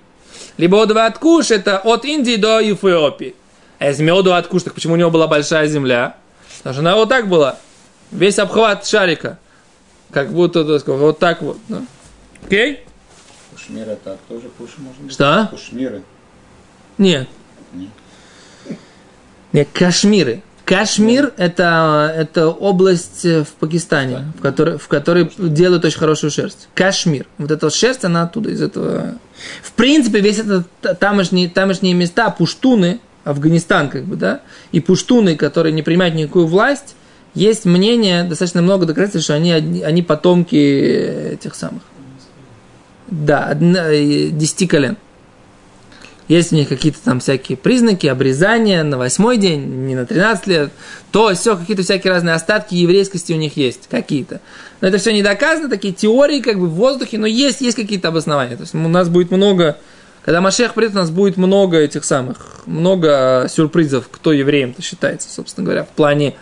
либо 0.57 0.81
одува 0.81 1.05
от 1.05 1.19
куш, 1.19 1.51
это 1.51 1.77
от 1.77 2.05
Индии 2.05 2.37
до 2.37 2.61
Эфиопии. 2.61 3.35
А 3.77 3.87
если 3.87 4.09
одува 4.09 4.37
от 4.37 4.47
куш, 4.47 4.63
так 4.63 4.73
почему 4.73 4.93
у 4.93 4.97
него 4.97 5.11
была 5.11 5.27
большая 5.27 5.67
земля? 5.67 6.17
Потому 6.59 6.73
что 6.73 6.81
она 6.81 6.95
вот 6.95 7.09
так 7.09 7.27
была. 7.27 7.59
Весь 8.11 8.39
обхват 8.39 8.87
шарика. 8.87 9.37
Как 10.11 10.31
будто, 10.31 10.63
так 10.63 10.79
сказать, 10.79 11.01
вот 11.01 11.19
так 11.19 11.41
вот. 11.41 11.57
Да. 11.67 11.83
Окей? 12.45 12.83
Кушмир 13.51 13.95
так 14.03 14.17
тоже 14.27 14.49
куш 14.57 14.71
можно? 14.77 15.09
Что? 15.09 15.47
Кушмиры. 15.51 16.03
Нет. 16.97 17.27
Нет. 17.73 17.89
Нет, 19.51 19.67
Кашмиры. 19.73 20.41
Кашмир 20.65 21.31
это, 21.37 22.11
это 22.17 22.49
область 22.49 23.23
э, 23.23 23.43
в 23.43 23.49
Пакистане, 23.49 24.33
в 24.37 24.41
которой, 24.41 24.77
в 24.79 24.87
которой 24.87 25.31
делают 25.37 25.85
очень 25.85 25.99
хорошую 25.99 26.31
шерсть. 26.31 26.67
Кашмир. 26.73 27.27
Вот 27.37 27.51
эта 27.51 27.69
шерсть, 27.69 28.03
она 28.03 28.23
оттуда, 28.23 28.49
из 28.49 28.61
этого. 28.61 29.13
В 29.61 29.73
принципе, 29.73 30.21
весь 30.21 30.39
этот 30.39 30.67
тамошние, 30.99 31.49
тамошние 31.49 31.93
места, 31.93 32.31
пуштуны, 32.31 32.99
Афганистан, 33.23 33.89
как 33.89 34.05
бы, 34.05 34.15
да, 34.15 34.41
и 34.71 34.79
пуштуны, 34.79 35.35
которые 35.35 35.71
не 35.71 35.83
принимают 35.83 36.15
никакую 36.15 36.47
власть, 36.47 36.95
есть 37.35 37.65
мнение, 37.65 38.23
достаточно 38.23 38.61
много 38.61 38.85
доказательств, 38.85 39.25
что 39.25 39.35
они, 39.35 39.51
они 39.51 40.01
потомки 40.01 40.55
этих 41.33 41.53
самых. 41.53 41.83
Да, 43.07 43.53
десяти 43.53 44.65
колен. 44.65 44.97
Есть 46.27 46.51
у 46.51 46.55
них 46.55 46.69
какие-то 46.69 46.99
там 47.03 47.19
всякие 47.19 47.55
признаки, 47.55 48.07
обрезания 48.07 48.83
на 48.83 48.97
восьмой 48.97 49.37
день, 49.37 49.63
не 49.85 49.95
на 49.95 50.07
13 50.07 50.47
лет, 50.47 50.71
то 51.11 51.33
все, 51.35 51.55
какие-то 51.55 51.83
всякие 51.83 52.11
разные 52.11 52.33
остатки 52.33 52.73
еврейскости 52.73 53.31
у 53.31 53.37
них 53.37 53.57
есть, 53.57 53.87
какие-то. 53.89 54.41
Но 54.81 54.87
это 54.87 54.97
все 54.97 55.13
не 55.13 55.21
доказано, 55.21 55.69
такие 55.69 55.93
теории 55.93 56.41
как 56.41 56.59
бы 56.59 56.67
в 56.67 56.73
воздухе, 56.73 57.19
но 57.19 57.27
есть, 57.27 57.61
есть 57.61 57.77
какие-то 57.77 58.07
обоснования. 58.07 58.55
То 58.55 58.63
есть 58.63 58.73
у 58.73 58.77
нас 58.79 59.07
будет 59.07 59.29
много, 59.29 59.77
когда 60.23 60.41
Машех 60.41 60.73
придет, 60.73 60.93
у 60.93 60.99
нас 60.99 61.11
будет 61.11 61.37
много 61.37 61.77
этих 61.77 62.03
самых, 62.03 62.37
много 62.65 63.45
сюрпризов, 63.47 64.09
кто 64.09 64.33
евреем-то 64.33 64.81
считается, 64.81 65.29
собственно 65.31 65.65
говоря, 65.65 65.83
в 65.83 65.89
плане 65.89 66.35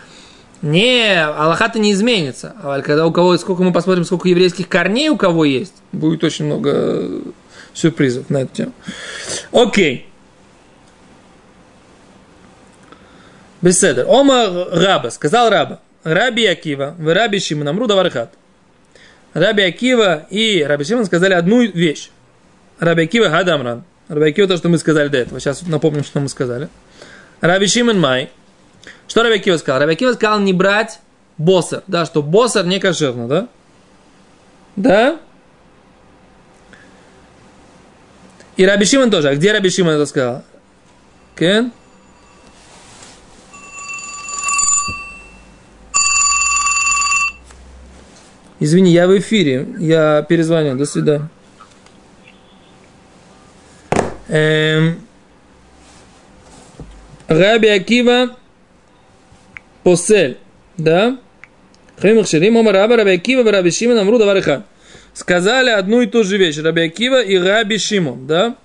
не, 0.62 1.22
Аллаха-то 1.22 1.78
не 1.78 1.92
изменится. 1.92 2.54
А 2.62 2.80
когда 2.80 3.06
у 3.06 3.12
кого, 3.12 3.36
сколько 3.36 3.62
мы 3.62 3.70
посмотрим, 3.70 4.06
сколько 4.06 4.30
еврейских 4.30 4.66
корней 4.66 5.10
у 5.10 5.18
кого 5.18 5.44
есть, 5.44 5.74
будет 5.92 6.24
очень 6.24 6.46
много 6.46 7.20
сюрпризов 7.74 8.30
на 8.30 8.38
эту 8.38 8.54
тему. 8.54 8.72
Окей. 9.52 10.08
Беседер. 13.60 14.06
Ома 14.08 14.66
раба, 14.70 15.10
сказал 15.10 15.50
раба. 15.50 15.80
Раби 16.04 16.44
Акива, 16.44 16.94
в 16.98 17.12
Раби 17.12 17.40
Шимон, 17.40 17.66
Амру 17.68 17.86
Давархат. 17.86 18.30
Раби 19.32 19.62
Акива 19.62 20.26
и 20.30 20.62
Раби 20.62 20.84
Шимон 20.84 21.06
сказали 21.06 21.32
одну 21.32 21.62
вещь. 21.62 22.10
Раби 22.78 23.04
Акива 23.04 23.30
Хадамран. 23.30 23.84
Раби 24.08 24.28
Акива 24.28 24.48
то, 24.48 24.56
что 24.56 24.68
мы 24.68 24.78
сказали 24.78 25.08
до 25.08 25.18
этого. 25.18 25.40
Сейчас 25.40 25.62
напомним, 25.62 26.04
что 26.04 26.20
мы 26.20 26.28
сказали. 26.28 26.68
Раби 27.40 27.66
Шимон 27.66 27.98
Май. 27.98 28.30
Что 29.08 29.22
Раби 29.22 29.36
Акива 29.36 29.56
сказал? 29.56 29.80
Раби 29.80 29.94
Акива 29.94 30.12
сказал 30.12 30.40
не 30.40 30.52
брать 30.52 31.00
боссер. 31.38 31.82
Да, 31.86 32.04
что 32.04 32.22
боссер 32.22 32.66
не 32.66 32.78
кошерно, 32.78 33.28
да? 33.28 33.48
Да? 34.76 35.18
И 38.56 38.64
Раби 38.64 38.84
Шимон 38.84 39.10
тоже. 39.10 39.28
А 39.28 39.34
где 39.34 39.52
Раби 39.52 39.70
Шимон 39.70 39.94
это 39.94 40.06
сказал? 40.06 40.44
Кен? 41.36 41.72
Извини, 48.60 48.92
я 48.92 49.08
в 49.08 49.18
эфире. 49.18 49.66
Я 49.78 50.22
перезвоню. 50.22 50.76
До 50.76 50.86
свидания. 50.86 51.28
Эм, 54.28 55.00
Раби 57.26 57.68
Акива 57.68 58.36
Посель. 59.82 60.38
Да? 60.76 61.18
Хаймах 61.98 62.26
Шерим, 62.28 62.56
Омар 62.56 62.74
Раби 62.74 63.10
Акива, 63.10 63.50
Раби 63.50 63.70
Шимон, 63.70 63.98
Амру, 63.98 64.18
Давар 64.18 64.38
Ихад 64.38 64.64
сказали 65.14 65.70
одну 65.70 66.02
и 66.02 66.06
ту 66.06 66.24
же 66.24 66.36
вещь. 66.36 66.58
Раби 66.58 66.82
Акива 66.82 67.22
и 67.22 67.38
Раби 67.38 67.78
Шимон, 67.78 68.26
да? 68.26 68.56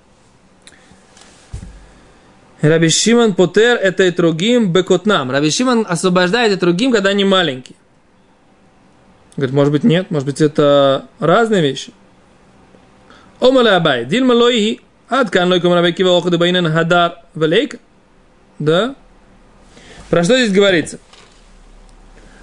Раби 2.62 2.90
Шимон 2.90 3.36
Потер 3.36 3.78
это 3.78 4.04
и 4.04 4.12
другим 4.12 4.74
бекотнам. 4.74 5.32
Раби 5.32 5.50
Шимон 5.50 5.86
освобождает 5.88 6.52
и 6.52 6.56
другим, 6.56 6.92
когда 6.92 7.12
они 7.12 7.24
маленькие. 7.24 7.78
Говорит, 9.38 9.56
может 9.56 9.72
быть 9.72 9.84
нет, 9.86 10.12
может 10.12 10.26
быть 10.26 10.42
это 10.42 11.06
разные 11.20 11.62
вещи. 11.62 11.94
Омале 13.40 13.70
Абай, 13.70 14.04
Дильма 14.04 14.34
Лоихи, 14.34 14.82
Адкан 15.08 15.48
Лойком 15.48 15.74
Раби 15.74 15.90
Акива 15.90 16.18
Охады 16.18 16.38
Байнен 16.38 16.70
Хадар 16.70 17.20
Валейка. 17.34 17.78
Да? 18.58 18.96
Про 20.10 20.26
что 20.26 20.36
здесь 20.36 20.52
говорится? 20.52 21.00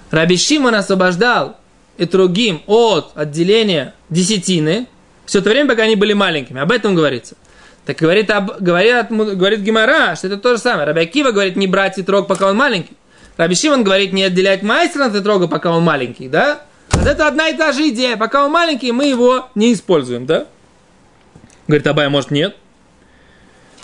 Раби 0.09 0.37
Шимон 0.37 0.73
освобождал 0.73 1.57
и 1.97 2.05
другим 2.05 2.61
от 2.67 3.11
отделения 3.15 3.93
десятины, 4.09 4.87
все 5.25 5.39
это 5.39 5.49
время, 5.49 5.69
пока 5.69 5.83
они 5.83 5.95
были 5.95 6.13
маленькими. 6.13 6.61
Об 6.61 6.71
этом 6.71 6.95
говорится. 6.95 7.35
Так 7.85 7.97
говорит, 7.97 8.29
об, 8.29 8.61
говорит, 8.61 9.09
говорит 9.09 9.59
Гимара, 9.61 10.15
что 10.15 10.27
это 10.27 10.37
то 10.37 10.55
же 10.55 10.61
самое. 10.61 10.85
Раби 10.85 11.01
Акива 11.01 11.31
говорит 11.31 11.55
не 11.55 11.67
брать 11.67 11.99
итрог, 11.99 12.27
пока 12.27 12.49
он 12.49 12.57
маленький. 12.57 12.95
Раби 13.37 13.55
Шимон 13.55 13.83
говорит 13.83 14.13
не 14.13 14.23
отделять 14.23 14.63
майстра 14.63 15.05
от 15.05 15.15
итрога, 15.15 15.47
пока 15.47 15.71
он 15.71 15.83
маленький, 15.83 16.27
да? 16.27 16.61
Вот 16.91 17.05
это 17.05 17.27
одна 17.27 17.49
и 17.49 17.57
та 17.57 17.71
же 17.71 17.89
идея. 17.89 18.17
Пока 18.17 18.45
он 18.45 18.51
маленький, 18.51 18.91
мы 18.91 19.05
его 19.05 19.49
не 19.55 19.73
используем, 19.73 20.25
да? 20.25 20.47
Говорит, 21.67 21.87
Абай, 21.87 22.09
может 22.09 22.31
нет? 22.31 22.55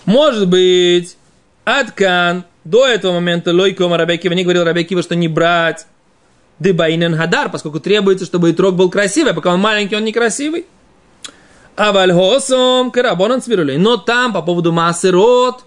Может 0.06 0.48
быть, 0.48 1.18
Аткан 1.66 2.46
до 2.64 2.88
этого 2.88 3.14
момента 3.14 3.54
Лойкома 3.54 3.98
Рабякива 3.98 4.34
не 4.34 4.44
говорил 4.44 4.64
Рабякива, 4.64 5.02
что 5.02 5.16
не 5.16 5.28
брать 5.28 5.86
дебайнен 6.60 7.16
хадар, 7.18 7.50
поскольку 7.50 7.80
требуется, 7.80 8.26
чтобы 8.26 8.52
итрог 8.52 8.76
был 8.76 8.90
красивый, 8.90 9.32
а 9.32 9.36
пока 9.36 9.54
он 9.54 9.60
маленький, 9.60 9.96
он 9.96 10.04
некрасивый. 10.04 10.66
А 11.76 11.92
вальхосом 11.92 12.92
карабонан 12.92 13.42
свирулей. 13.42 13.78
Но 13.78 13.98
там 13.98 14.32
по 14.32 14.42
поводу 14.42 14.72
массы 14.72 15.12
рот, 15.12 15.64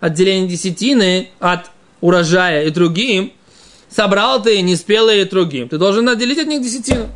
отделения 0.00 0.46
десятины 0.46 1.30
от 1.40 1.70
урожая 2.00 2.64
и 2.64 2.70
другим, 2.70 3.32
собрал 3.88 4.42
ты 4.42 4.60
неспелые 4.60 5.22
и 5.22 5.24
другим. 5.24 5.68
Ты 5.68 5.78
должен 5.78 6.08
отделить 6.08 6.38
от 6.38 6.46
них 6.46 6.62
десятину. 6.62 7.08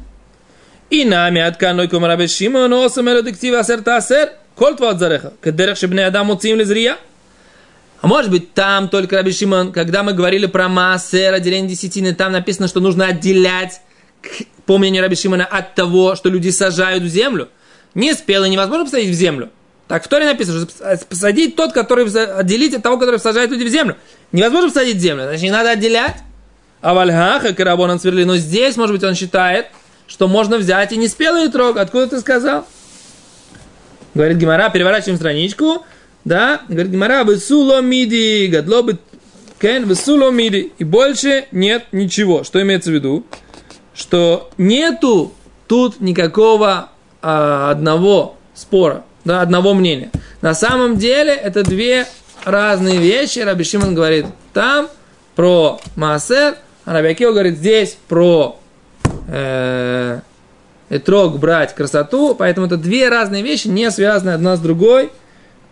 И 0.91 1.05
нами 1.05 1.41
от 1.41 1.57
каной 1.57 1.89
кумарабе 1.89 2.27
Шимон 2.27 2.73
осам 2.73 3.09
элодиктива 3.09 3.61
асер 3.61 3.83
асер, 3.87 4.33
коль 4.55 4.77
тват 4.77 4.99
зареха, 4.99 5.33
кедерех 5.43 5.77
шибне 5.77 6.07
адам 6.07 6.31
уцим 6.31 6.59
лизрия. 6.59 6.97
А 8.03 8.09
может 8.09 8.33
быть, 8.33 8.53
там 8.53 8.89
только 8.89 9.17
Раби 9.17 9.31
Шимон, 9.33 9.71
когда 9.71 10.03
мы 10.03 10.13
говорили 10.13 10.47
про 10.47 10.69
массер, 10.69 11.33
отделение 11.33 11.71
десятины, 11.71 12.13
там 12.13 12.33
написано, 12.33 12.67
что 12.67 12.81
нужно 12.81 13.07
отделять, 13.07 13.81
по 14.67 14.77
мнению 14.77 15.03
Раби 15.03 15.15
Шимона, 15.15 15.47
от 15.47 15.77
того, 15.77 16.17
что 16.17 16.29
люди 16.29 16.51
сажают 16.51 17.05
в 17.05 17.07
землю. 17.07 17.49
Не 17.95 18.13
спелый 18.15 18.51
невозможно 18.51 18.87
посадить 18.87 19.09
в 19.09 19.15
землю. 19.15 19.51
Так 19.87 20.05
в 20.05 20.09
Торе 20.09 20.25
написано, 20.25 20.67
что 20.67 21.07
посадить 21.07 21.55
тот, 21.55 21.73
который 21.73 22.05
отделить 22.39 22.75
от 22.75 22.83
того, 22.83 22.99
который 22.99 23.21
сажает 23.21 23.53
люди 23.53 23.63
в 23.63 23.69
землю. 23.69 23.97
Невозможно 24.33 24.71
посадить 24.71 24.97
в 24.97 25.01
землю, 25.01 25.23
значит, 25.23 25.43
не 25.43 25.53
надо 25.53 25.71
отделять. 25.71 26.17
А 26.81 26.95
вальхаха 26.95 27.55
карабон 27.55 28.01
сверли. 28.01 28.25
Но 28.25 28.37
здесь, 28.37 28.77
может 28.77 28.97
быть, 28.97 29.05
он 29.05 29.15
считает, 29.15 29.67
что 30.09 30.27
можно 30.27 30.59
взять 30.59 30.91
и 30.91 30.97
не 30.97 31.07
спелый 31.07 31.49
трог. 31.51 31.77
Откуда 31.77 32.09
ты 32.09 32.19
сказал? 32.19 32.67
Говорит 34.15 34.39
Гимара, 34.39 34.71
переворачиваем 34.71 35.19
страничку. 35.19 35.85
Да, 36.25 36.63
говорит 36.69 36.93
Гимара, 36.93 37.25
весуло 37.25 37.81
миди, 37.81 38.47
гадло 38.47 38.83
бы 38.83 38.99
кен, 39.61 39.89
весуло 39.89 40.31
миди. 40.31 40.73
И 40.79 40.85
больше 40.85 41.47
нет 41.53 41.87
ничего. 41.93 42.45
Что 42.45 42.63
имеется 42.63 42.91
в 42.91 42.95
виду? 42.95 43.25
Что 43.95 44.51
нету 44.57 45.33
тут 45.67 46.01
никакого 46.01 46.91
а, 47.21 47.71
одного 47.71 48.37
спора, 48.55 49.05
да, 49.25 49.41
одного 49.41 49.75
мнения. 49.75 50.11
На 50.41 50.55
самом 50.55 50.97
деле 50.97 51.33
это 51.33 51.63
две 51.63 52.07
разные 52.45 52.99
вещи. 52.99 53.41
Раби 53.41 53.65
Шимон 53.65 53.95
говорит 53.95 54.27
там 54.53 54.89
про 55.35 55.81
Маасер, 55.97 56.57
а 56.85 56.93
Раби 56.93 57.09
Акива 57.09 57.33
говорит 57.33 57.59
здесь 57.59 57.97
про 58.09 58.59
э, 59.29 60.21
этрог 60.91 61.39
брать 61.39 61.75
красоту. 61.75 62.35
Поэтому 62.35 62.67
это 62.67 62.77
две 62.77 63.09
разные 63.09 63.43
вещи, 63.43 63.69
не 63.69 63.91
связанные 63.91 64.35
одна 64.35 64.57
с 64.57 64.61
другой. 64.61 65.11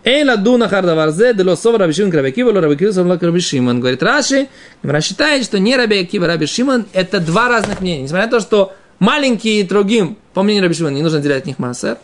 Эй 0.02 0.24
ладуна 0.24 0.68
хардаварзе, 0.68 1.34
дело 1.34 1.56
сова 1.56 1.78
раби 1.78 1.92
Шимон 1.92 2.12
раби 2.12 2.32
Кива, 2.32 2.58
раби 2.58 2.76
Кива 2.76 2.92
сова 2.92 3.18
раби 3.20 3.40
Шимон. 3.40 3.80
Говорит 3.80 4.02
Раши, 4.02 4.48
Гимара 4.82 5.00
считает, 5.02 5.44
что 5.44 5.58
не 5.58 5.76
раби 5.76 6.04
Кива, 6.06 6.26
раби 6.26 6.46
Шимон, 6.46 6.86
это 6.94 7.20
два 7.20 7.48
разных 7.48 7.80
мнения. 7.80 8.04
Несмотря 8.04 8.26
на 8.26 8.30
то, 8.30 8.40
что 8.40 8.72
маленькие 8.98 9.60
и 9.60 9.62
другим, 9.62 10.16
по 10.32 10.42
мнению 10.42 10.62
раби 10.62 10.74
Шимона, 10.74 10.94
не 10.94 11.02
нужно 11.02 11.20
делать 11.20 11.40
от 11.40 11.46
них 11.46 11.58
массер, 11.58 11.98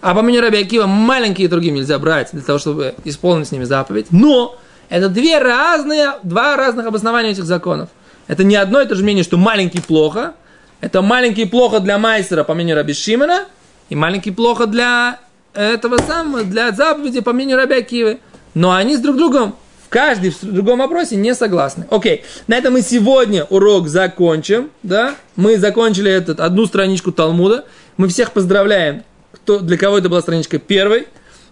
а 0.00 0.14
по 0.14 0.22
мнению 0.22 0.42
раби 0.42 0.58
Акива, 0.58 0.86
маленькие 0.86 1.44
и 1.44 1.48
другим 1.48 1.76
нельзя 1.76 1.98
брать 2.00 2.30
для 2.32 2.42
того, 2.42 2.58
чтобы 2.58 2.94
исполнить 3.04 3.46
с 3.46 3.52
ними 3.52 3.64
заповедь. 3.64 4.06
Но 4.10 4.56
это 4.88 5.08
две 5.08 5.38
разные, 5.38 6.14
два 6.24 6.56
разных 6.56 6.86
обоснования 6.86 7.30
этих 7.30 7.44
законов. 7.44 7.90
Это 8.26 8.42
не 8.42 8.56
одно 8.56 8.80
и 8.80 8.86
то 8.86 8.96
же 8.96 9.04
мнение, 9.04 9.22
что 9.22 9.36
маленький 9.36 9.80
плохо. 9.80 10.34
Это 10.80 11.00
маленький 11.00 11.46
плохо 11.46 11.78
для 11.78 11.96
майстера, 11.98 12.42
по 12.44 12.54
мнению 12.54 12.76
Раби 12.76 12.92
Шимона, 12.92 13.44
и 13.88 13.94
маленький 13.94 14.30
плохо 14.30 14.66
для 14.66 15.20
этого 15.56 15.98
самого, 16.06 16.44
для 16.44 16.70
заповеди, 16.72 17.20
по 17.20 17.32
мнению 17.32 17.56
Раби 17.56 17.74
Акивы. 17.76 18.18
Но 18.54 18.72
они 18.72 18.96
с 18.96 19.00
друг 19.00 19.16
другом 19.16 19.56
в 19.86 19.88
каждом 19.88 20.30
в 20.32 20.52
другом 20.52 20.80
вопросе 20.80 21.14
не 21.14 21.32
согласны. 21.34 21.86
Окей, 21.90 22.24
на 22.48 22.56
этом 22.56 22.72
мы 22.72 22.82
сегодня 22.82 23.44
урок 23.44 23.86
закончим. 23.86 24.70
Да? 24.82 25.14
Мы 25.36 25.58
закончили 25.58 26.10
этот, 26.10 26.40
одну 26.40 26.66
страничку 26.66 27.12
Талмуда. 27.12 27.64
Мы 27.96 28.08
всех 28.08 28.32
поздравляем, 28.32 29.04
кто, 29.30 29.60
для 29.60 29.78
кого 29.78 29.98
это 29.98 30.08
была 30.08 30.22
страничка 30.22 30.58
первой. 30.58 31.06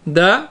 Да? 0.04 0.50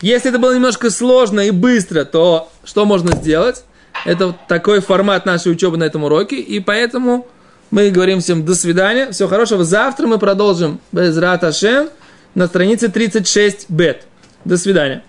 Если 0.00 0.30
это 0.30 0.38
было 0.38 0.54
немножко 0.54 0.88
сложно 0.88 1.40
и 1.40 1.50
быстро, 1.50 2.04
то 2.04 2.48
что 2.62 2.84
можно 2.84 3.16
сделать? 3.16 3.64
Это 4.06 4.34
такой 4.46 4.80
формат 4.80 5.26
нашей 5.26 5.50
учебы 5.50 5.76
на 5.78 5.84
этом 5.84 6.04
уроке. 6.04 6.36
И 6.36 6.60
поэтому 6.60 7.26
мы 7.72 7.90
говорим 7.90 8.20
всем 8.20 8.44
до 8.44 8.54
свидания. 8.54 9.10
Всего 9.10 9.28
хорошего. 9.28 9.64
Завтра 9.64 10.06
мы 10.06 10.18
продолжим 10.18 10.80
без 10.92 11.18
Раташем 11.18 11.88
на 12.34 12.46
странице 12.46 12.88
36 12.88 13.70
бет. 13.70 14.04
До 14.44 14.56
свидания. 14.56 15.02